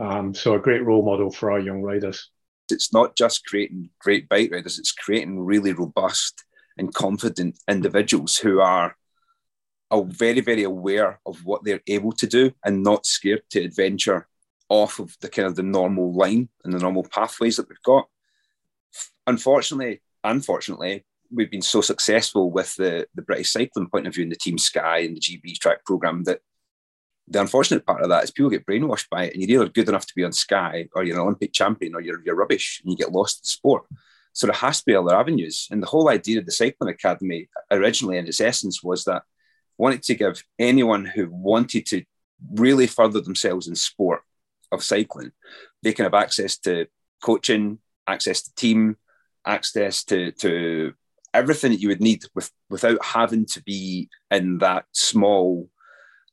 [0.00, 2.30] Um, so a great role model for our young riders.
[2.70, 6.44] It's not just creating great bike riders, it's creating really robust
[6.78, 8.96] and confident individuals who are
[9.92, 14.26] are very, very aware of what they're able to do and not scared to adventure
[14.70, 18.08] off of the kind of the normal line and the normal pathways that we've got.
[19.26, 24.32] Unfortunately, unfortunately, we've been so successful with the, the British cycling point of view and
[24.32, 26.40] the Team Sky and the GB track program that
[27.28, 29.90] the unfortunate part of that is people get brainwashed by it and you're either good
[29.90, 32.90] enough to be on Sky or you're an Olympic champion or you're, you're rubbish and
[32.90, 33.84] you get lost in sport.
[34.32, 35.68] So there has to be other avenues.
[35.70, 39.24] And the whole idea of the Cycling Academy originally in its essence was that
[39.78, 42.04] wanted to give anyone who wanted to
[42.52, 44.22] really further themselves in sport
[44.70, 45.32] of cycling,
[45.82, 46.86] they can have access to
[47.22, 48.96] coaching, access to team,
[49.46, 50.92] access to, to
[51.34, 55.68] everything that you would need with, without having to be in that small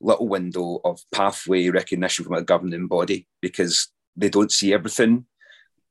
[0.01, 5.25] little window of pathway recognition from a governing body because they don't see everything.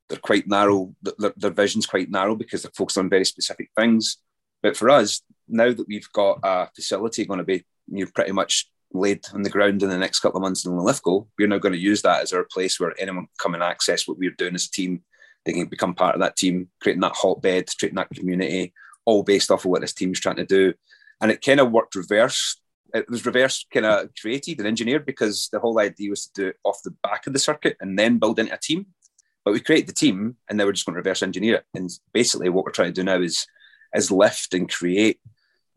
[0.09, 4.19] They're quite narrow, their, their vision's quite narrow because they're focused on very specific things.
[4.63, 8.33] But for us, now that we've got a facility going to be you know, pretty
[8.33, 11.59] much laid on the ground in the next couple of months in Lithgow, we're now
[11.59, 14.31] going to use that as our place where anyone can come and access what we're
[14.31, 15.03] doing as a team.
[15.45, 18.73] They can become part of that team, creating that hotbed, creating that community,
[19.05, 20.75] all based off of what this team's trying to do.
[21.21, 22.61] And it kind of worked reverse.
[22.95, 26.49] It was reverse kind of created and engineered because the whole idea was to do
[26.49, 28.87] it off the back of the circuit and then build into a team.
[29.45, 31.65] But we create the team and then we're just going to reverse engineer it.
[31.75, 33.47] And basically what we're trying to do now is
[33.95, 35.21] is lift and create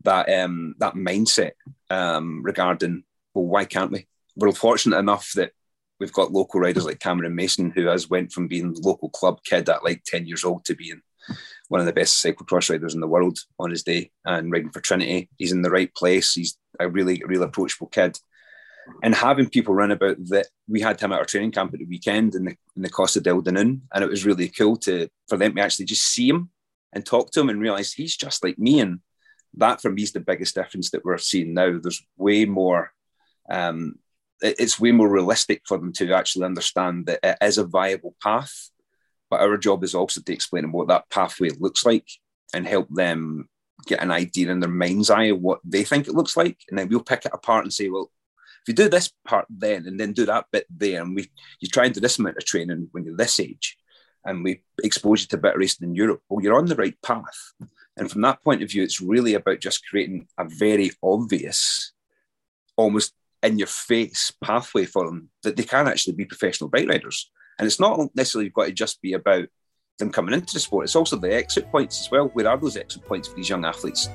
[0.04, 1.52] that um, that mindset
[1.90, 4.06] um, regarding well, why can't we?
[4.36, 5.52] We're fortunate enough that
[6.00, 9.68] we've got local riders like Cameron Mason, who has went from being local club kid
[9.68, 11.02] at like ten years old to being
[11.68, 14.80] one of the best cyclocross riders in the world on his day and riding for
[14.80, 15.30] Trinity.
[15.38, 16.34] He's in the right place.
[16.34, 18.18] He's a really, really approachable kid.
[19.02, 21.86] And having people run about that, we had him at our training camp at the
[21.86, 25.38] weekend in the, in the Costa del Dunoon, and it was really cool to for
[25.38, 26.50] them to actually just see him
[26.92, 28.80] and talk to him and realize he's just like me.
[28.80, 29.00] And
[29.56, 31.78] that for me is the biggest difference that we're seeing now.
[31.78, 32.92] There's way more,
[33.50, 33.96] um,
[34.40, 38.70] it's way more realistic for them to actually understand that it is a viable path.
[39.30, 42.08] But our job is also to explain them what that pathway looks like
[42.52, 43.48] and help them
[43.86, 46.58] get an idea in their mind's eye of what they think it looks like.
[46.68, 48.10] And then we'll pick it apart and say, well,
[48.62, 51.68] if you do this part then and then do that bit there, and we you
[51.68, 53.76] try and do this amount of training when you're this age,
[54.24, 56.94] and we expose you to a bit racing in Europe, well, you're on the right
[57.02, 57.54] path.
[57.96, 61.92] And from that point of view, it's really about just creating a very obvious,
[62.76, 67.30] almost in your face pathway for them that they can actually be professional bike riders.
[67.58, 69.46] And it's not necessarily got to just be about
[69.98, 72.28] them coming into the sport, it's also the exit points as well.
[72.28, 74.08] Where are those exit points for these young athletes?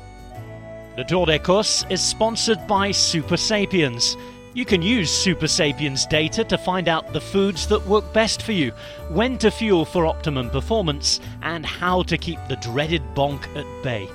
[0.95, 4.17] The Tour d'Écosse is sponsored by Supersapiens.
[4.53, 8.71] You can use Supersapiens data to find out the foods that work best for you,
[9.09, 14.09] when to fuel for optimum performance, and how to keep the dreaded bonk at bay.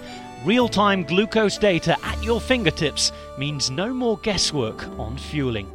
[0.45, 5.71] Real time glucose data at your fingertips means no more guesswork on fueling.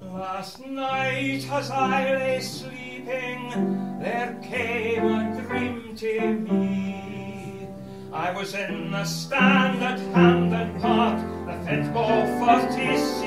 [0.00, 6.95] Last night as I lay sleeping, there came a dream to me.
[8.16, 13.26] I was in the stand at Hampden Park, the Fitball 40C.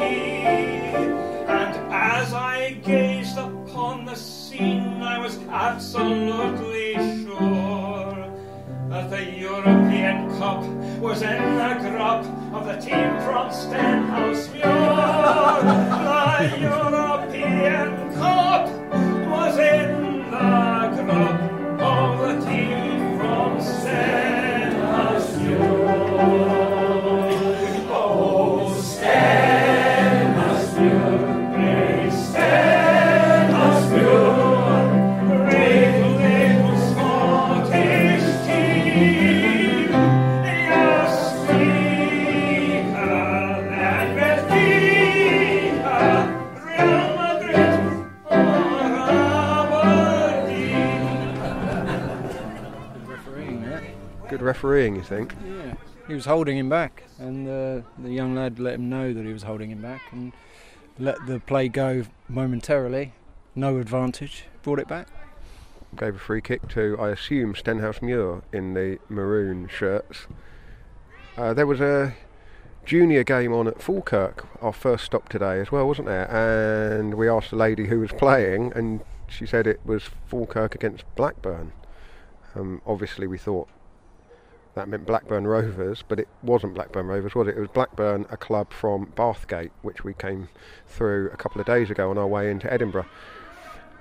[1.47, 8.33] And as I gazed upon the scene, I was absolutely sure
[8.89, 10.63] that the European Cup
[10.99, 12.25] was in the grip
[12.55, 14.63] of the team from Stenhousemuir.
[16.49, 18.67] The European Cup
[19.29, 21.41] was in the grip
[21.79, 24.38] of the team from Stenhousemuir.
[53.05, 53.83] Refereeing that.
[54.29, 55.35] Good refereeing, you think?
[55.45, 55.73] Yeah,
[56.09, 59.31] he was holding him back, and uh, the young lad let him know that he
[59.31, 60.33] was holding him back, and
[60.97, 63.13] let the play go momentarily.
[63.55, 65.07] No advantage, brought it back.
[65.95, 70.27] Gave a free kick to, I assume, Stenhousemuir in the maroon shirts.
[71.37, 72.15] Uh, there was a
[72.85, 76.25] junior game on at Falkirk, our first stop today as well, wasn't there?
[76.25, 81.03] And we asked the lady who was playing, and she said it was Falkirk against
[81.15, 81.71] Blackburn.
[82.55, 83.69] Um, obviously, we thought
[84.75, 87.57] that meant Blackburn Rovers, but it wasn't Blackburn Rovers, was it?
[87.57, 90.49] It was Blackburn, a club from Bathgate, which we came
[90.85, 93.07] through a couple of days ago on our way into Edinburgh.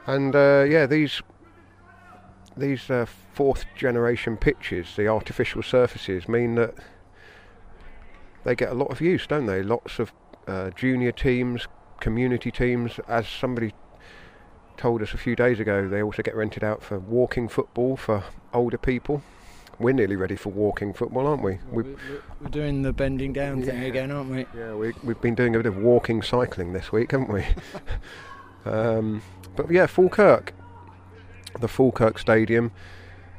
[0.07, 1.23] And uh, yeah, these
[2.57, 6.75] these uh, fourth generation pitches, the artificial surfaces, mean that
[8.45, 9.63] they get a lot of use, don't they?
[9.63, 10.13] Lots of
[10.47, 11.67] uh, junior teams,
[12.01, 12.99] community teams.
[13.07, 13.75] As somebody
[14.77, 18.25] told us a few days ago, they also get rented out for walking football for
[18.53, 19.23] older people.
[19.81, 21.59] We're nearly ready for walking football, aren't we?
[21.71, 21.97] we We're,
[22.41, 23.89] we're doing the bending down thing Yeah.
[23.89, 24.47] again, aren't we?
[24.57, 27.45] yeah, we, we've been doing a bit of walking cycling this week, haven't we?
[28.71, 29.23] um,
[29.57, 30.53] but yeah, Falkirk,
[31.61, 32.73] the Falkirk Stadium.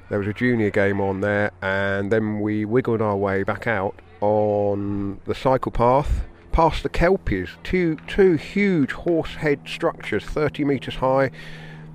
[0.09, 3.99] There was a junior game on there, and then we wiggled our way back out
[4.21, 7.49] on the cycle path past the Kelpies.
[7.63, 11.29] Two two huge horse head structures, 30 metres high,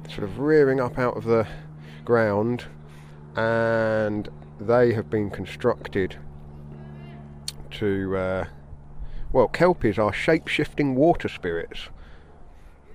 [0.09, 1.47] sort of rearing up out of the
[2.05, 2.67] ground,
[3.37, 4.29] and
[4.61, 6.17] they have been constructed
[7.73, 8.17] to.
[8.17, 8.45] Uh,
[9.33, 11.89] well, kelpies are shape shifting water spirits,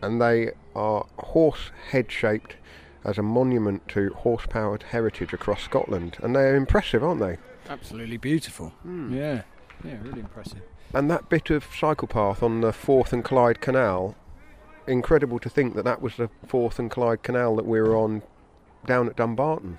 [0.02, 2.56] and they are horse head shaped
[3.04, 6.18] as a monument to horse powered heritage across Scotland.
[6.22, 7.38] And they are impressive, aren't they?
[7.70, 8.74] Absolutely beautiful.
[8.86, 9.44] Yeah,
[9.84, 10.62] yeah, really impressive.
[10.94, 14.16] And that bit of cycle path on the Forth and Clyde Canal,
[14.88, 18.24] incredible to think that that was the Forth and Clyde Canal that we were on
[18.86, 19.78] down at Dumbarton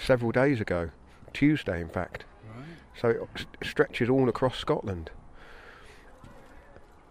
[0.00, 0.90] several days ago,
[1.32, 2.24] Tuesday in fact.
[2.56, 2.66] Right.
[3.00, 5.10] So it stretches all across Scotland.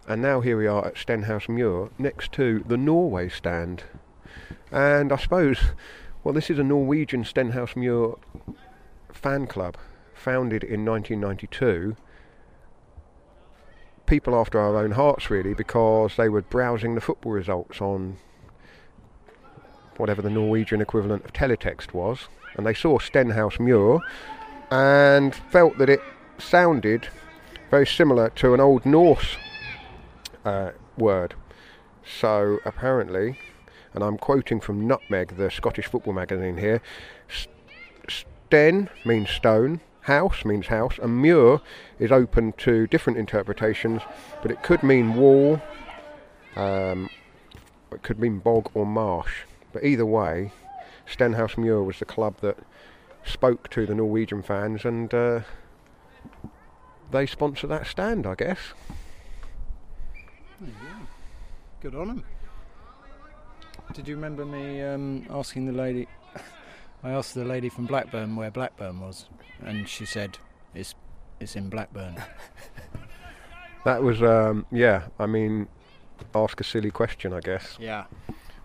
[0.08, 3.84] And now here we are at Stenhousemuir, next to the Norway stand.
[4.72, 5.60] And I suppose,
[6.24, 8.18] well, this is a Norwegian Stenhousemuir
[9.12, 9.76] fan club,
[10.14, 11.96] founded in 1992.
[14.06, 18.16] People after our own hearts, really, because they were browsing the football results on
[19.96, 24.00] whatever the Norwegian equivalent of teletext was, and they saw Stenhousemuir
[24.70, 26.00] and felt that it
[26.38, 27.08] sounded
[27.70, 29.36] very similar to an old Norse
[30.44, 31.34] uh, word.
[32.04, 33.38] So apparently,
[33.94, 36.80] and I'm quoting from Nutmeg, the Scottish football magazine here,
[38.08, 41.60] Sten means stone, house means house, and muir
[41.98, 44.02] is open to different interpretations,
[44.42, 45.60] but it could mean wall,
[46.56, 47.08] um,
[47.92, 49.42] it could mean bog or marsh.
[49.72, 50.52] But either way,
[51.10, 52.58] Stenhousemuir was the club that
[53.24, 55.40] spoke to the Norwegian fans, and uh,
[57.10, 58.58] they sponsor that stand, I guess.
[61.80, 62.24] Good on him.
[63.94, 66.06] Did you remember me um, asking the lady?
[67.02, 69.26] I asked the lady from Blackburn where Blackburn was,
[69.64, 70.38] and she said
[70.74, 70.94] it's
[71.40, 72.16] it's in Blackburn.
[73.84, 75.04] That was, um, yeah.
[75.18, 75.68] I mean,
[76.34, 77.76] ask a silly question, I guess.
[77.80, 78.04] yeah.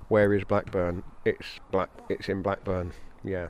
[0.07, 1.03] Where is Blackburn?
[1.25, 1.89] It's black.
[2.09, 2.93] It's in Blackburn.
[3.23, 3.47] Yeah,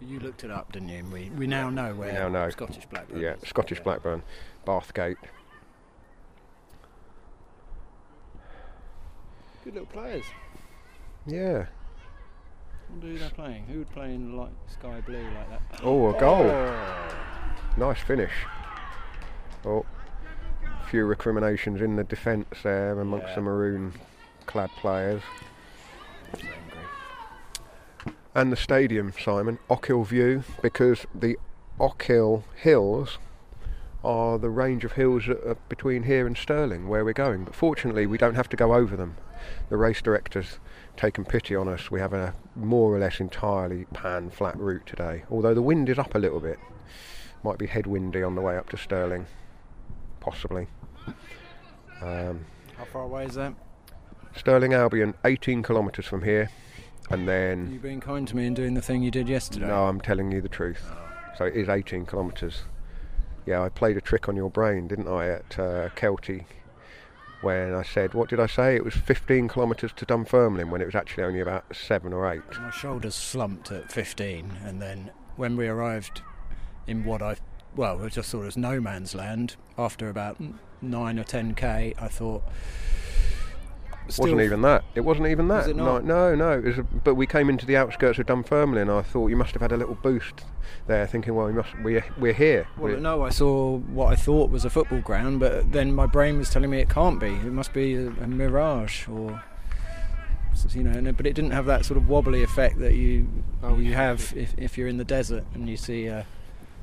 [0.00, 1.04] You looked it up, didn't you?
[1.12, 2.50] We we now know where now know.
[2.50, 3.20] Scottish Blackburn.
[3.20, 3.34] yeah.
[3.34, 3.48] is.
[3.48, 3.84] Scottish Yeah.
[3.84, 4.22] Blackburn,
[4.66, 5.16] Bathgate.
[9.64, 10.24] Good little players.
[11.26, 11.66] Yeah.
[11.66, 13.64] I wonder who they're playing.
[13.66, 15.80] Who would play in light sky blue like that?
[15.84, 16.46] Oh, a goal.
[16.50, 17.14] Oh.
[17.76, 18.32] Nice finish.
[19.64, 19.86] Oh,
[20.90, 23.34] few recriminations in the defence there amongst Yeah.
[23.36, 25.22] the maroon-clad players.
[28.34, 31.36] And the stadium, Simon, Ochilview, because the
[31.78, 33.18] Ochil Hills
[34.04, 37.44] are the range of hills that are between here and Stirling, where we're going.
[37.44, 39.16] But fortunately, we don't have to go over them.
[39.68, 40.58] The race director's
[40.96, 41.90] taken pity on us.
[41.90, 45.98] We have a more or less entirely pan flat route today, although the wind is
[45.98, 46.58] up a little bit.
[47.44, 49.26] Might be headwindy on the way up to Stirling,
[50.20, 50.68] possibly.
[52.00, 53.54] Um, How far away is that?
[54.36, 56.50] Stirling Albion, 18 kilometres from here,
[57.10, 57.70] and then.
[57.72, 59.66] You being kind to me and doing the thing you did yesterday.
[59.66, 60.90] No, I'm telling you the truth.
[61.36, 62.62] So it is 18 kilometres.
[63.46, 66.44] Yeah, I played a trick on your brain, didn't I, at uh, Kelty,
[67.40, 68.76] when I said, what did I say?
[68.76, 72.42] It was 15 kilometres to Dunfermline, when it was actually only about seven or eight.
[72.60, 76.22] My shoulders slumped at 15, and then when we arrived
[76.86, 77.36] in what I,
[77.74, 79.56] well, I just thought it was no man's land.
[79.76, 80.40] After about
[80.80, 82.44] nine or 10k, I thought.
[84.18, 84.84] It wasn't even that.
[84.94, 85.58] It wasn't even that.
[85.58, 86.04] Was it not?
[86.04, 86.58] No, no, no.
[86.58, 89.36] It was a, but we came into the outskirts of Dunfermline, and I thought you
[89.36, 90.44] must have had a little boost
[90.86, 92.66] there, thinking, well, we must, we're, we're here.
[92.76, 96.06] Well, We're- no, I saw what I thought was a football ground, but then my
[96.06, 97.28] brain was telling me it can't be.
[97.28, 99.42] It must be a, a mirage, or
[100.70, 101.12] you know.
[101.12, 103.28] But it didn't have that sort of wobbly effect that you
[103.62, 106.26] Oh, you have if, if you're in the desert and you see a,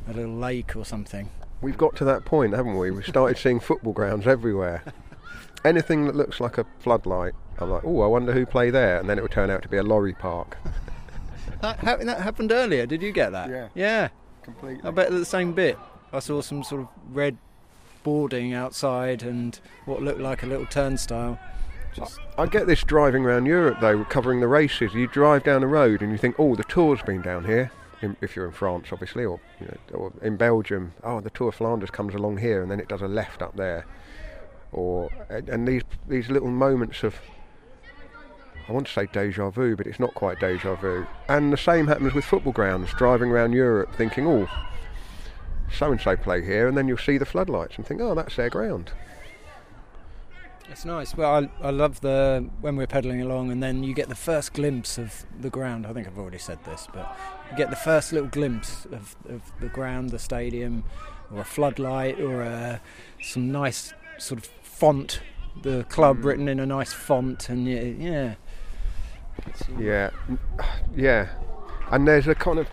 [0.08, 1.30] a little lake or something.
[1.62, 2.90] We've got to that point, haven't we?
[2.90, 4.84] We've started seeing football grounds everywhere.
[5.66, 9.10] Anything that looks like a floodlight, I'm like, oh, I wonder who play there, and
[9.10, 10.58] then it would turn out to be a lorry park.
[11.62, 12.86] That, hap- that happened earlier.
[12.86, 13.50] Did you get that?
[13.50, 13.68] Yeah.
[13.76, 14.10] Yeah.
[14.44, 14.88] Completely.
[14.88, 15.78] I bet the same bit.
[16.14, 17.38] I saw some sort of red
[18.04, 21.38] boarding outside and what looked like a little turnstile.
[21.94, 24.94] Just I get this driving around Europe though, covering the races.
[24.94, 27.72] You drive down the road and you think, oh, the Tour's been down here.
[28.02, 31.50] In, if you're in France, obviously, or, you know, or in Belgium, oh, the Tour
[31.50, 33.86] of Flanders comes along here, and then it does a left up there.
[34.72, 37.16] Or and, these these little moments of,
[38.68, 41.08] I want to say deja vu, but it's not quite deja vu.
[41.28, 42.92] And the same happens with football grounds.
[42.94, 44.48] Driving around Europe, thinking, oh,
[45.72, 48.36] so and so play here, and then you'll see the floodlights and think, oh, that's
[48.36, 48.92] their ground.
[50.70, 51.16] It's nice.
[51.16, 54.54] Well, I, I love the when we're pedaling along, and then you get the first
[54.54, 55.88] glimpse of the ground.
[55.88, 57.18] I think I've already said this, but
[57.50, 60.84] you get the first little glimpse of, of the ground, the stadium,
[61.34, 62.82] or a floodlight, or a,
[63.20, 65.20] some nice sort of font,
[65.62, 68.36] the club written in a nice font, and yeah, yeah.
[69.78, 70.10] Yeah,
[70.96, 71.30] yeah,
[71.92, 72.68] and there's a kind of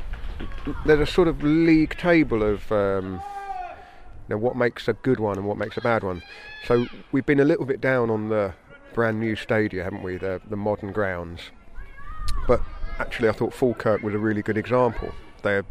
[0.85, 5.37] there's a sort of league table of um, you know what makes a good one
[5.37, 6.23] and what makes a bad one.
[6.65, 8.55] So we've been a little bit down on the
[8.95, 10.17] brand new stadium, haven't we?
[10.17, 11.51] The the modern grounds,
[12.47, 12.63] but
[13.01, 15.13] actually I thought Falkirk was a really good example.
[15.43, 15.63] They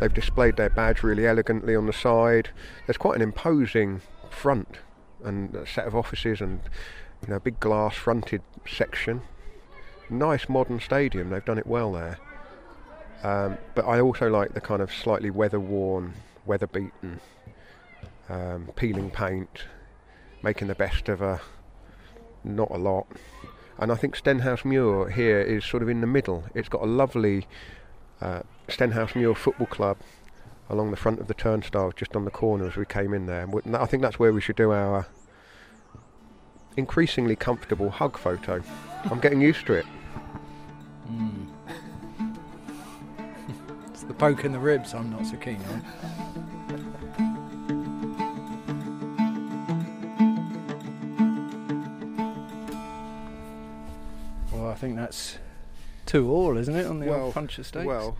[0.00, 2.50] they've displayed their badge really elegantly on the side.
[2.86, 4.78] There's quite an imposing front
[5.24, 6.60] and a set of offices and
[7.22, 9.22] you know a big glass fronted section
[10.10, 11.30] nice modern stadium.
[11.30, 12.18] They've done it well there.
[13.22, 16.14] Um, but I also like the kind of slightly weather-worn,
[16.46, 17.20] weather-beaten,
[18.28, 19.64] um, peeling paint,
[20.42, 21.40] making the best of a
[22.42, 23.06] not a lot.
[23.78, 26.44] And I think Stenhousemuir here is sort of in the middle.
[26.54, 27.46] It's got a lovely
[28.20, 29.98] uh, Stenhousemuir Football Club
[30.70, 33.42] along the front of the turnstile, just on the corner as we came in there.
[33.42, 35.06] And I think that's where we should do our
[36.76, 38.62] increasingly comfortable hug photo.
[39.10, 39.86] I'm getting used to it.
[41.10, 41.46] mm.
[43.90, 45.84] it's the poke in the ribs I'm not so keen on.
[54.52, 55.38] Well, I think that's
[56.06, 57.86] two all, isn't it, on the Well, old puncture stakes?
[57.86, 58.16] Well,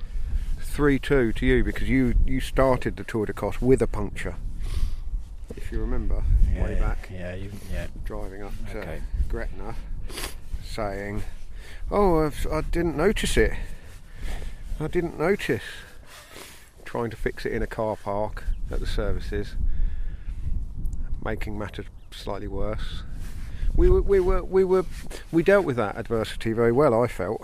[0.71, 4.37] three two to you because you you started the Tour d'Écosse with a puncture.
[5.57, 6.23] If you remember,
[6.55, 7.89] yeah, way back Yeah, you, yeah.
[8.05, 9.03] driving up to Okay.
[9.29, 9.75] Gretna,
[10.63, 11.25] saying,
[11.91, 13.53] "Oh, I've, I didn't notice it.
[14.79, 15.63] I didn't notice."
[16.85, 19.55] Trying to fix it in a car park at the services,
[21.25, 23.03] making matters slightly worse.
[23.77, 24.85] we were we were we were
[25.33, 27.01] we dealt with that adversity very well.
[27.01, 27.43] I felt,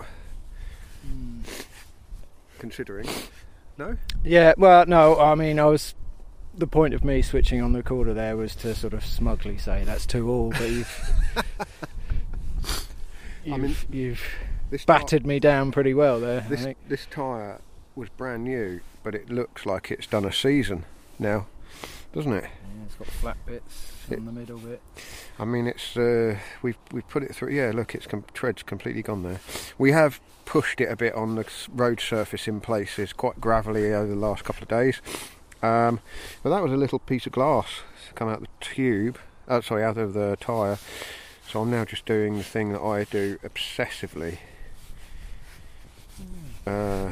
[2.57, 3.07] considering.
[3.77, 3.97] No.
[4.23, 5.95] Yeah, well, no, I mean, I was.
[6.55, 9.83] The point of me switching on the recorder there was to sort of smugly say
[9.83, 11.11] that's two all, but you've.
[13.45, 14.23] you've, I mean, you've
[14.87, 16.41] battered me down pretty well there.
[16.41, 17.61] This this tyre
[17.95, 20.85] was brand new, but it looks like it's done a season
[21.19, 21.45] now,
[22.11, 22.43] doesn't it?
[22.45, 24.81] Yeah, it's got flat bits It- on the middle bit.
[25.39, 27.51] I mean, it's uh, we've we've put it through.
[27.51, 29.39] Yeah, look, its com- tread's completely gone there.
[29.77, 34.07] We have pushed it a bit on the road surface in places, quite gravelly over
[34.07, 35.01] the last couple of days.
[35.61, 35.99] Um,
[36.43, 37.81] but that was a little piece of glass
[38.17, 39.19] come out the tube.
[39.47, 40.79] Oh, sorry, out of the tyre.
[41.47, 44.39] So I'm now just doing the thing that I do obsessively.
[46.65, 47.11] Uh,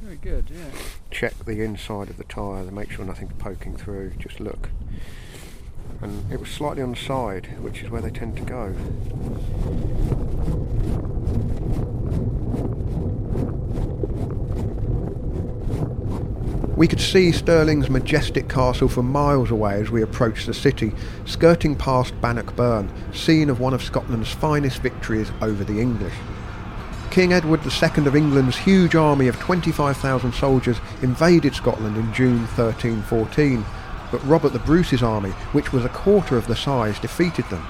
[0.00, 0.70] Very good, yeah.
[1.10, 4.12] check the inside of the tyre to make sure nothing's poking through.
[4.18, 4.70] Just look.
[6.04, 8.74] And it was slightly on the side, which is where they tend to go.
[16.76, 20.92] We could see Stirling's majestic castle for miles away as we approached the city,
[21.24, 26.12] skirting past Bannockburn, scene of one of Scotland's finest victories over the English.
[27.10, 33.64] King Edward II of England's huge army of 25,000 soldiers invaded Scotland in June 1314,
[34.14, 37.66] but Robert the Bruce's army, which was a quarter of the size, defeated them.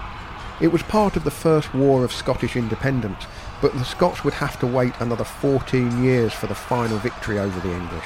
[0.60, 3.24] It was part of the First War of Scottish Independence,
[3.62, 7.58] but the Scots would have to wait another 14 years for the final victory over
[7.60, 8.04] the English.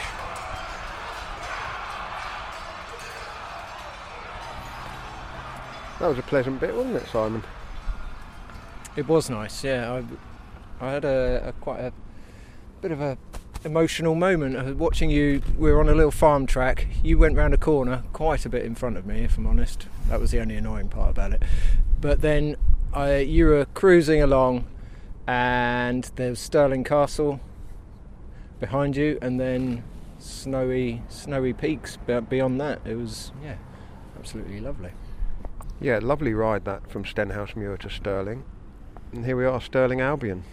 [5.98, 7.42] That was a pleasant bit, wasn't it, Simon?
[8.94, 10.00] It was nice, yeah.
[10.80, 11.92] I, I had a, a quite a
[12.82, 13.18] bit of a
[13.64, 15.42] emotional moment of watching you.
[15.56, 16.86] We were on a little farm track.
[17.02, 19.86] You went round a corner, quite a bit in front of me, if I'm honest.
[20.08, 21.42] That was the only annoying part about it.
[22.00, 22.56] But then
[22.92, 24.66] I, you were cruising along,
[25.26, 27.40] and there was Stirling Castle
[28.60, 29.84] behind you, and then
[30.18, 32.80] snowy, snowy peaks be- beyond that.
[32.84, 33.56] It was, yeah,
[34.18, 34.92] absolutely lovely.
[35.80, 38.44] Yeah, lovely ride that from Stenhousemuir to Stirling.
[39.12, 40.44] And here we are, Stirling Albion.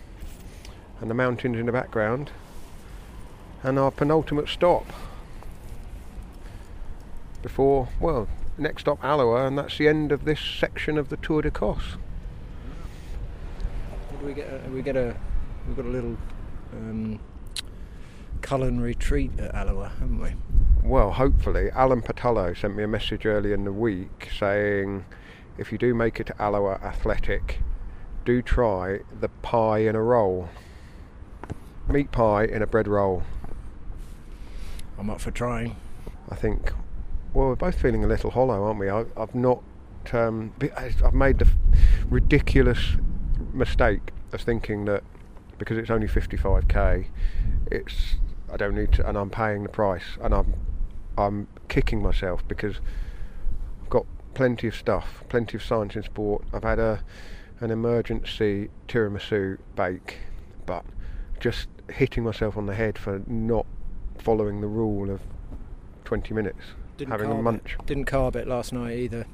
[1.01, 2.31] And the mountains in the background.
[3.65, 4.85] And our penultimate stop.
[7.41, 8.27] Before, well,
[8.59, 11.49] next stop Alloa, and that's the end of this section of the Tour de.
[11.49, 11.73] Did
[14.23, 15.15] we get a, we get a
[15.67, 16.15] we've got a little
[16.73, 17.19] um,
[18.43, 20.33] culinary treat at Alloa, haven't we?
[20.83, 25.05] Well, hopefully, Alan Pattullo sent me a message earlier in the week saying
[25.57, 27.61] if you do make it to Alloa Athletic,
[28.25, 30.49] do try the pie in a roll.
[31.89, 33.23] Meat pie in a bread roll.
[34.97, 35.75] I'm up for trying.
[36.29, 36.71] I think.
[37.33, 38.89] Well, we're both feeling a little hollow, aren't we?
[38.89, 39.61] I, I've not.
[40.13, 41.47] Um, I've made the
[42.09, 42.95] ridiculous
[43.53, 45.03] mistake of thinking that
[45.57, 47.07] because it's only 55k,
[47.71, 48.15] it's
[48.51, 50.53] I don't need to, and I'm paying the price, and I'm
[51.17, 52.75] I'm kicking myself because
[53.81, 56.43] I've got plenty of stuff, plenty of science in sport.
[56.53, 57.03] I've had a
[57.59, 60.17] an emergency tiramisu bake,
[60.65, 60.85] but
[61.39, 63.65] just hitting myself on the head for not
[64.25, 65.21] following the rule of
[66.03, 67.77] 20 minutes Didn't having a munch.
[67.79, 67.85] It.
[67.85, 69.27] Didn't carb it last night either.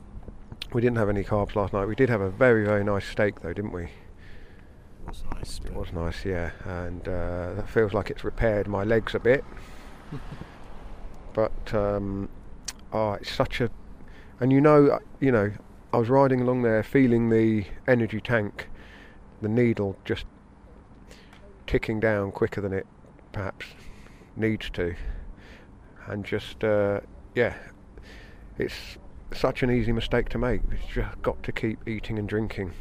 [0.73, 1.85] We didn't have any carbs last night.
[1.85, 3.83] We did have a very, very nice steak, though, didn't we?
[3.83, 3.91] It
[5.07, 5.61] was nice.
[5.63, 6.51] It was nice, yeah.
[6.65, 9.45] And uh, that feels like it's repaired my legs a bit.
[11.33, 12.27] but um,
[12.91, 13.69] oh, it's such a,
[14.41, 15.53] and you know, uh, you know,
[15.93, 18.67] I was riding along there, feeling the energy tank,
[19.41, 20.25] the needle just
[21.65, 22.85] ticking down quicker than it
[23.31, 23.67] perhaps
[24.36, 24.95] needs to,
[26.07, 27.01] and just uh,
[27.36, 27.55] yeah,
[28.57, 28.97] it's
[29.34, 30.61] such an easy mistake to make.
[30.71, 32.73] It's just got to keep eating and drinking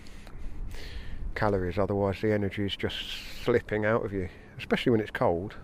[1.34, 2.96] calories, otherwise the energy is just
[3.44, 4.28] slipping out of you,
[4.58, 5.54] especially when it's cold.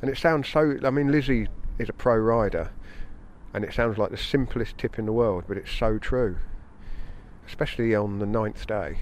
[0.00, 0.76] And it sounds so.
[0.84, 1.48] I mean, Lizzie
[1.78, 2.70] is a pro rider,
[3.54, 6.36] and it sounds like the simplest tip in the world, but it's so true,
[7.46, 8.98] especially on the ninth day.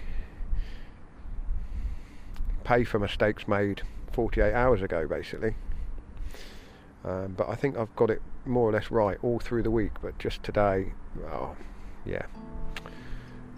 [2.62, 3.82] Pay for mistakes made
[4.14, 5.54] 48 hours ago, basically.
[7.04, 9.92] Um, but I think I've got it more or less right all through the week,
[10.00, 10.92] but just today,
[11.26, 11.54] oh,
[12.06, 12.22] yeah,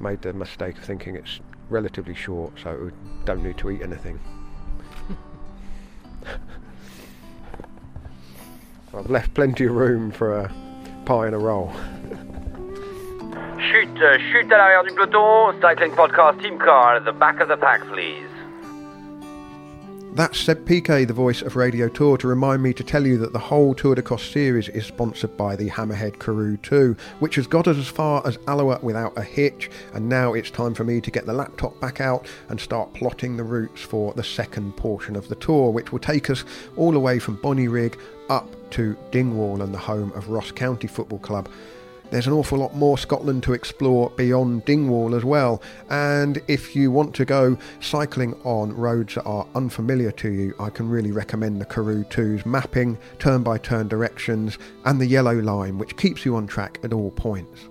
[0.00, 2.90] made the mistake of thinking it's relatively short, so we
[3.24, 4.18] don't need to eat anything.
[8.94, 10.50] I've left plenty of room for a
[11.04, 11.70] pie and a roll.
[13.58, 15.60] Chute, chute à l'arrière du peloton.
[15.60, 18.35] Cycling Podcast Team Car at the back of the pack, please.
[20.16, 23.34] That's Seb Piquet, the voice of Radio Tour, to remind me to tell you that
[23.34, 27.68] the whole Tour d'Écosse series is sponsored by the Hammerhead Karoo 2, which has got
[27.68, 31.10] us as far as Alloa without a hitch, and now it's time for me to
[31.10, 35.28] get the laptop back out and start plotting the routes for the second portion of
[35.28, 36.46] the tour, which will take us
[36.78, 37.98] all the way from Bonnyrigg
[38.30, 41.46] up to Dingwall and the home of Ross County Football Club
[42.10, 45.62] there's an awful lot more Scotland to explore beyond Dingwall as well.
[45.90, 50.70] And if you want to go cycling on roads that are unfamiliar to you, I
[50.70, 55.78] can really recommend the Karoo 2's mapping, turn by turn directions, and the yellow line,
[55.78, 57.68] which keeps you on track at all points.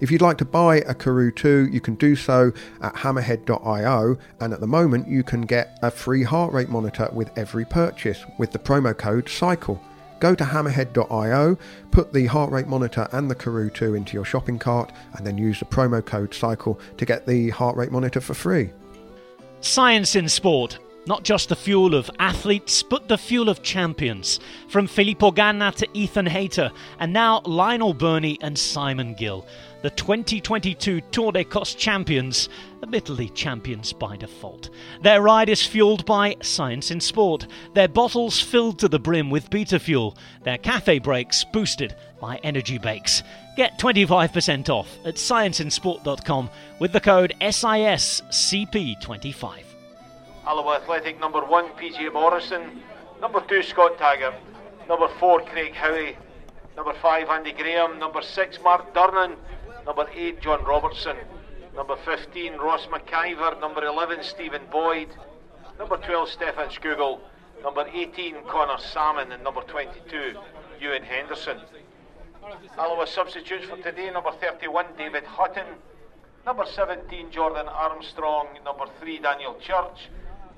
[0.00, 4.52] If you'd like to buy a Karoo 2, you can do so at hammerhead.io, and
[4.52, 8.50] at the moment you can get a free heart rate monitor with every purchase with
[8.50, 9.80] the promo code CYCLE.
[10.24, 11.58] Go to hammerhead.io,
[11.90, 15.36] put the heart rate monitor and the Karoo 2 into your shopping cart, and then
[15.36, 18.70] use the promo code CYCLE to get the heart rate monitor for free.
[19.60, 20.78] Science in sport.
[21.06, 24.40] Not just the fuel of athletes, but the fuel of champions.
[24.70, 29.46] From Filippo Ganna to Ethan Hayter, and now Lionel Birnie and Simon Gill
[29.84, 32.48] the 2022 Tour d'Écosse champions,
[32.82, 34.70] admittedly champions by default.
[35.02, 39.50] Their ride is fueled by Science in Sport, their bottles filled to the brim with
[39.50, 43.22] beta fuel, their cafe breaks boosted by Energy Bakes.
[43.58, 49.58] Get 25% off at scienceinsport.com with the code SISCP25.
[50.46, 52.80] Alloa Athletic number one PJ Morrison,
[53.20, 54.36] number two Scott Taggart,
[54.88, 56.16] number four Craig Howie,
[56.74, 59.36] number five Andy Graham, number six Mark Durnan,
[59.86, 61.16] Number 8, John Robertson.
[61.76, 63.60] Number 15, Ross McIver.
[63.60, 65.08] Number 11, Stephen Boyd.
[65.78, 67.20] Number 12, Stefan Scougall.
[67.62, 69.32] Number 18, Connor Salmon.
[69.32, 70.38] And number 22,
[70.80, 71.58] Ewan Henderson.
[72.78, 74.10] Alloa substitutes for today.
[74.10, 75.66] Number 31, David Hutton.
[76.46, 78.48] Number 17, Jordan Armstrong.
[78.64, 80.08] Number 3, Daniel Church.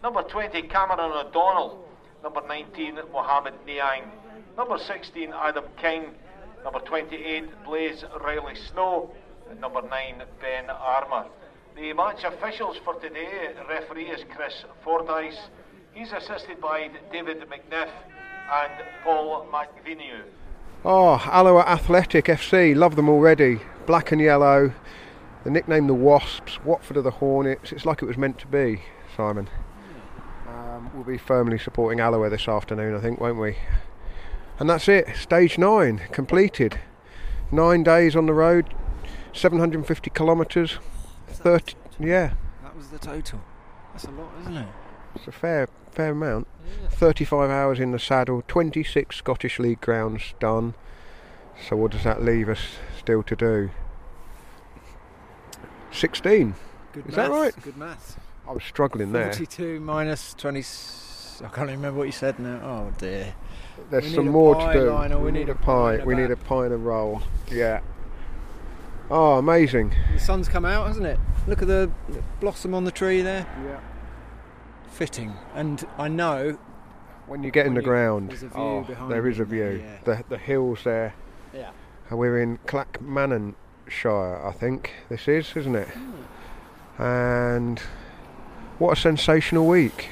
[0.03, 1.85] Number 20, Cameron O'Donnell.
[2.23, 4.11] Number 19, Mohamed Niang.
[4.57, 6.15] Number 16, Adam King.
[6.67, 9.13] Number 28, Blaze Riley Snow.
[9.49, 11.29] And number 9, Ben Armour.
[11.77, 15.39] The match officials for today, referee is Chris Fordyce.
[15.93, 17.89] He's assisted by David McNiff
[18.53, 18.73] and
[19.05, 20.23] Paul McVineau.
[20.85, 23.61] Oh, Alloa Athletic FC, love them already.
[23.87, 24.73] Black and yellow,
[25.45, 27.71] the nickname the Wasps, Watford are the Hornets.
[27.71, 28.83] It's like it was meant to be,
[29.17, 29.49] Simon.
[30.49, 33.57] Um, we'll be firmly supporting Alloa this afternoon, I think, won't we?
[34.59, 35.17] And that's it.
[35.17, 36.79] Stage nine completed.
[37.53, 38.75] Nine days on the road,
[39.33, 40.79] 750 kilometres.
[41.29, 41.75] 30.
[42.01, 42.35] Yeah.
[42.63, 43.41] That was the total.
[43.93, 44.69] That's a lot, isn't it?
[45.15, 46.47] It's a fair, fair amount.
[46.83, 46.89] Yeah.
[46.89, 48.43] 35 hours in the saddle.
[48.49, 50.75] 26 Scottish League grounds done.
[51.69, 52.61] So what does that leave us
[52.99, 53.71] still to do?
[55.93, 56.55] 16.
[56.93, 57.17] Good Is maths.
[57.17, 57.63] that right?
[57.63, 58.17] Good maths.
[58.49, 59.33] I was struggling 42 there.
[59.33, 60.61] 42 minus 20.
[61.45, 62.61] I can't remember what you said now.
[62.63, 63.35] Oh dear.
[63.91, 64.91] There's some more to do.
[64.91, 67.23] Lionel, we need a pie We need a pie and a roll.
[67.51, 67.81] Yeah.
[69.11, 69.95] Oh, amazing.
[70.13, 71.19] The sun's come out, hasn't it?
[71.47, 73.47] Look at the the blossom on the tree there.
[73.65, 73.81] Yeah.
[74.91, 75.35] Fitting.
[75.55, 76.59] And I know.
[77.27, 79.41] When you get in the you- ground, there's a view oh, behind there is a
[79.41, 79.83] you, view.
[79.85, 79.99] yeah.
[80.05, 81.15] The the hills there.
[81.55, 81.71] Yeah.
[82.11, 85.89] We're in Clackmannanshire, I think this is, isn't it?
[85.89, 87.03] Hmm.
[87.03, 87.81] And
[88.79, 90.11] what a sensational week.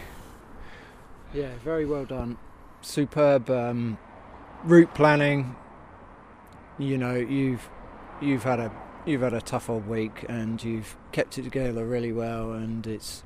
[1.33, 2.37] Yeah, very well done.
[2.85, 3.99] Superb um,
[4.63, 5.57] route planning.
[6.79, 7.69] You know, you've
[8.21, 8.71] you've had a
[9.07, 13.23] you've had a tough old week and you've kept it together really well and it's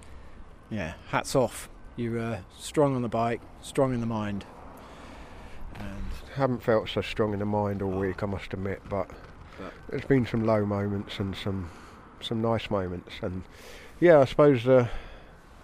[0.71, 1.69] yeah, hats off.
[1.97, 4.45] You're uh, strong on the bike, strong in the mind.
[5.79, 6.05] And
[6.37, 9.09] Haven't felt so strong in the mind all week, I must admit, but
[9.59, 11.71] But- there's been some low moments and some
[12.21, 13.43] some nice moments, and
[14.01, 14.89] yeah, I suppose uh,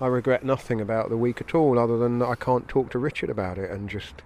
[0.00, 2.98] I regret nothing about the week at all, other than that I can't talk to
[2.98, 4.22] Richard about it and just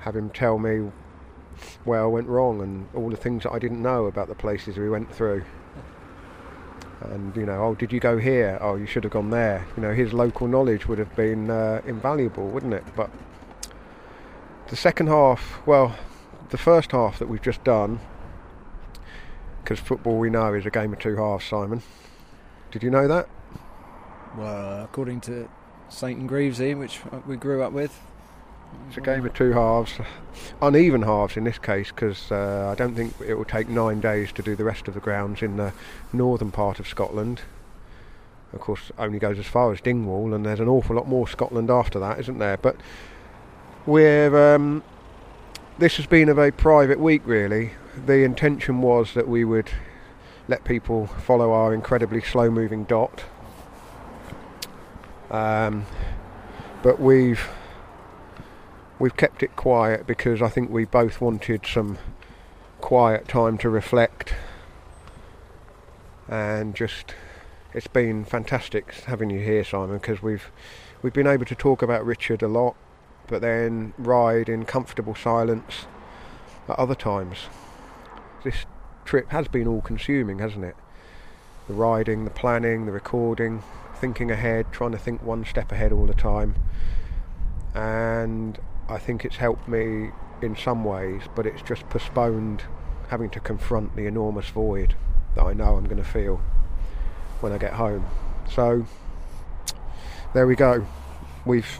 [0.00, 0.90] have him tell me
[1.84, 4.76] where I went wrong and all the things that I didn't know about the places
[4.76, 5.44] we went through.
[7.00, 8.58] And you know, oh, did you go here?
[8.60, 9.66] Oh, you should have gone there.
[9.76, 12.84] You know, his local knowledge would have been uh, invaluable, wouldn't it?
[12.96, 13.10] But
[14.68, 15.96] the second half, well,
[16.50, 18.00] the first half that we've just done,
[19.62, 21.82] because football we know is a game of two halves, Simon.
[22.70, 23.28] Did you know that?
[24.36, 25.48] Well, according to
[25.88, 27.98] Saint and which we grew up with,
[28.88, 29.94] It's a game of two halves,
[30.60, 34.32] uneven halves in this case, because uh, I don't think it will take nine days
[34.32, 35.72] to do the rest of the grounds in the
[36.12, 37.42] northern part of Scotland.
[38.52, 41.70] Of course, only goes as far as Dingwall, and there's an awful lot more Scotland
[41.70, 42.56] after that, isn't there?
[42.56, 42.76] But
[43.84, 44.82] we're um,
[45.78, 47.72] this has been a very private week, really.
[48.06, 49.70] The intention was that we would
[50.46, 53.24] let people follow our incredibly slow-moving dot.
[55.30, 55.86] Um,
[56.82, 57.48] but we've
[58.98, 61.98] we've kept it quiet because I think we both wanted some
[62.80, 64.34] quiet time to reflect.
[66.28, 67.14] And just
[67.74, 70.50] it's been fantastic having you here Simon because we've
[71.02, 72.74] we've been able to talk about Richard a lot
[73.26, 75.86] but then ride in comfortable silence
[76.66, 77.46] at other times.
[78.42, 78.64] This
[79.04, 80.76] trip has been all consuming hasn't it?
[81.66, 83.62] The riding the planning the recording
[84.00, 86.54] thinking ahead trying to think one step ahead all the time
[87.74, 92.62] and I think it's helped me in some ways but it's just postponed
[93.08, 94.94] having to confront the enormous void
[95.34, 96.40] that I know I'm going to feel
[97.40, 98.06] when I get home.
[98.52, 98.86] So
[100.34, 100.86] there we go.
[101.44, 101.78] We've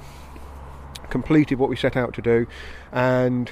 [1.11, 2.47] completed what we set out to do,
[2.93, 3.51] and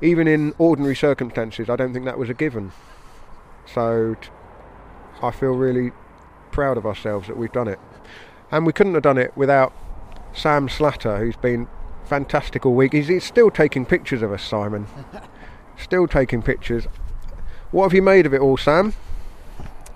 [0.00, 2.72] even in ordinary circumstances, I don't think that was a given.
[3.72, 4.28] So t-
[5.22, 5.92] I feel really
[6.54, 7.80] proud of ourselves that we've done it.
[8.52, 9.72] And we couldn't have done it without
[10.32, 11.66] Sam Slatter, who's been
[12.04, 12.92] fantastic all week.
[12.92, 14.86] He's, he's still taking pictures of us, Simon.
[15.76, 16.86] still taking pictures.
[17.72, 18.94] What have you made of it all, Sam?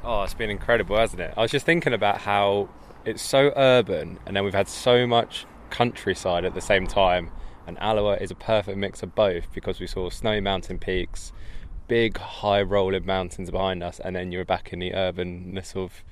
[0.02, 1.32] Oh, it's been incredible, hasn't it?
[1.36, 2.68] I was just thinking about how
[3.04, 7.30] it's so urban, and then we've had so much countryside at the same time.
[7.68, 11.32] And Alloa is a perfect mix of both because we saw snowy mountain peaks,
[11.86, 16.02] big high rolling mountains behind us, and then you're back in the urbanness of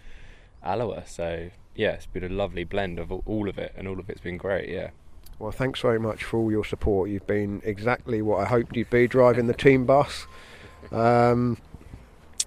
[0.66, 1.06] Alloa.
[1.06, 4.20] So yeah, it's been a lovely blend of all of it, and all of it's
[4.20, 4.68] been great.
[4.68, 4.90] Yeah.
[5.38, 7.10] Well, thanks very much for all your support.
[7.10, 10.26] You've been exactly what I hoped you'd be driving the team bus,
[10.90, 11.58] um,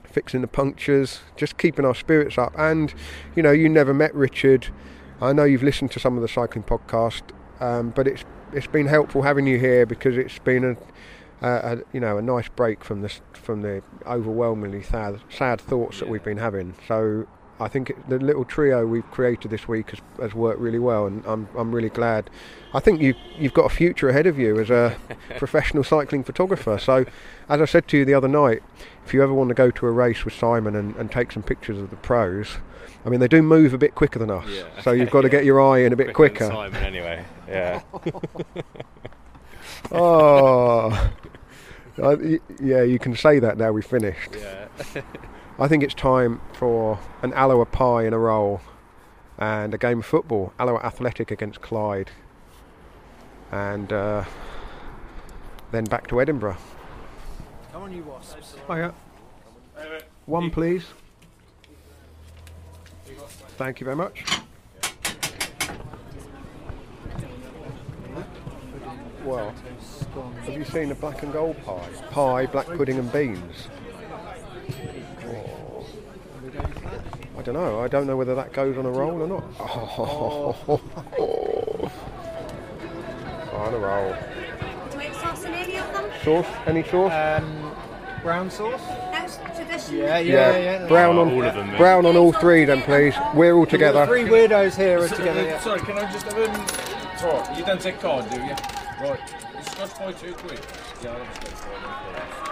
[0.03, 2.51] fixing the punctures, just keeping our spirits up.
[2.57, 2.91] And,
[3.35, 4.69] you know, you never met Richard.
[5.21, 7.21] I know you've listened to some of the cycling podcast,
[7.59, 11.77] um, but it's it's been helpful having you here because it's been a, a, a
[11.93, 16.23] you know a nice break from the from the overwhelmingly sad, sad thoughts that we've
[16.23, 16.73] been having.
[16.87, 17.27] So
[17.61, 21.25] I think the little trio we've created this week has, has worked really well, and
[21.25, 22.29] I'm I'm really glad.
[22.73, 24.95] I think you you've got a future ahead of you as a
[25.37, 26.77] professional cycling photographer.
[26.79, 27.05] So,
[27.49, 28.63] as I said to you the other night,
[29.05, 31.43] if you ever want to go to a race with Simon and, and take some
[31.43, 32.57] pictures of the pros,
[33.05, 34.81] I mean they do move a bit quicker than us, Yeah.
[34.81, 36.53] so you've got to get your eye in a bit Quicker quicker.
[36.53, 37.25] Simon, anyway.
[37.47, 37.81] Yeah.
[39.91, 41.11] oh,
[42.61, 44.29] yeah, you can say that now we've finished.
[44.37, 44.67] Yeah.
[45.61, 48.61] I think it's time for an Alloa pie in a roll
[49.37, 50.53] and a game of football.
[50.57, 52.11] Alloa Athletic against Clyde.
[53.51, 54.23] And uh,
[55.71, 56.55] then back to Edinburgh.
[57.73, 58.55] Come on, you wasps.
[58.69, 58.91] Oh, yeah.
[60.27, 60.85] One, please.
[63.57, 64.23] Thank you very much.
[69.25, 69.53] Well,
[70.45, 71.89] have you seen the black and gold pie?
[72.11, 73.67] Pie, black pudding, and beans.
[77.39, 77.79] I don't know.
[77.79, 79.43] I don't know whether that goes on a roll or not.
[79.97, 80.81] Oh.
[83.53, 84.13] on a roll.
[84.91, 86.11] Do we have sauce in any of them?
[86.21, 86.45] Sauce?
[86.67, 87.13] Any sauce?
[87.13, 87.71] Um,
[88.21, 88.81] brown sauce?
[89.11, 90.01] That's traditional.
[90.01, 90.87] Yeah, yeah, yeah.
[90.87, 91.77] Brown on all of them, mate.
[91.77, 93.15] brown on all three, then please.
[93.33, 94.05] We're all together.
[94.05, 95.43] Three weirdos here are together.
[95.43, 95.61] yeah.
[95.61, 96.65] Sorry, can I just have um,
[97.17, 97.57] talk?
[97.57, 98.51] You don't take card, do you?
[99.01, 99.19] Right.
[99.57, 100.59] It's Scotch pie two quid.
[101.01, 102.48] Yeah, I'll have a Scotch pie.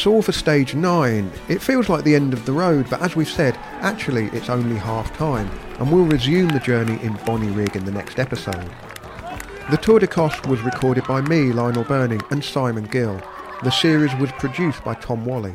[0.00, 1.30] That's all for stage 9.
[1.50, 4.76] It feels like the end of the road, but as we've said, actually it's only
[4.76, 8.70] half time, and we'll resume the journey in Bonnyrigg in the next episode.
[9.70, 13.20] The Tour d'Écosse was recorded by me, Lionel Birnie, and Simon Gill.
[13.62, 15.54] The series was produced by Tom Whalley.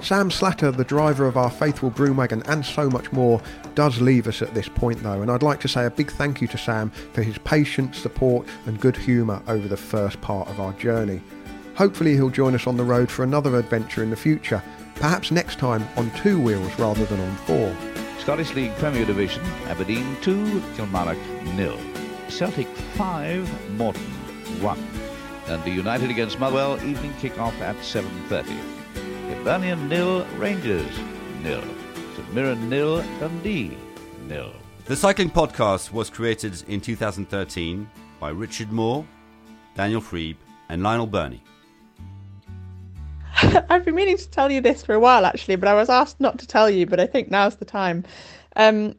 [0.00, 3.42] Sam Slatter, the driver of our faithful broom wagon, and so much more,
[3.74, 6.40] does leave us at this point though, and I'd like to say a big thank
[6.40, 10.60] you to Sam for his patience, support, and good humour over the first part of
[10.60, 11.20] our journey.
[11.80, 14.62] Hopefully, he'll join us on the road for another adventure in the future,
[14.96, 17.74] perhaps next time on two wheels rather than on four.
[18.18, 21.16] Scottish League Premier Division, Aberdeen 2, Kilmarnock
[21.54, 21.78] nil.
[22.28, 24.02] Celtic 5, Morton
[24.60, 24.78] 1.
[25.46, 28.44] Dundee United against Motherwell, evening kick-off at 7.30.
[29.34, 30.98] Hibernian nil, Rangers
[31.42, 31.64] nil.
[32.14, 33.78] St Mirren nil, Dundee
[34.28, 34.52] nil.
[34.84, 37.88] The Cycling Podcast was created in 2013
[38.20, 39.06] by Richard Moore,
[39.74, 40.36] Daniel Friebe,
[40.68, 41.42] and Lionel Birnie.
[43.68, 46.20] I've been meaning to tell you this for a while actually, but I was asked
[46.20, 48.04] not to tell you, but I think now's the time.
[48.56, 48.94] Um,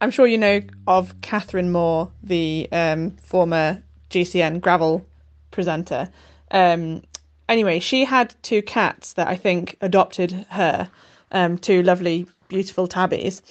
[0.00, 5.04] I'm sure you know of Catherine Moore, the um, former GCN gravel
[5.50, 6.08] presenter.
[6.50, 7.02] Um,
[7.48, 10.88] anyway, she had two cats that I think adopted her,
[11.32, 13.42] um, two lovely, beautiful tabbies.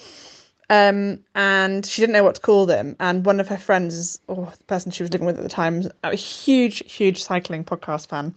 [0.70, 2.96] Um, and she didn't know what to call them.
[3.00, 5.90] And one of her friends, or the person she was living with at the time,
[6.04, 8.34] a huge, huge cycling podcast fan.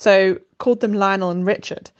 [0.00, 1.90] So called them Lionel and Richard.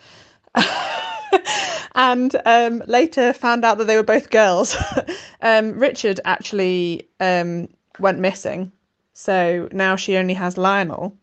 [1.94, 4.74] and um, later found out that they were both girls.
[5.42, 8.72] um, Richard actually um, went missing.
[9.12, 11.14] So now she only has Lionel.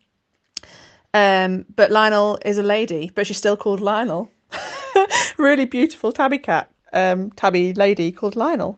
[1.15, 4.31] Um, but Lionel is a lady, but she's still called Lionel.
[5.37, 8.77] really beautiful tabby cat, um, tabby lady called Lionel.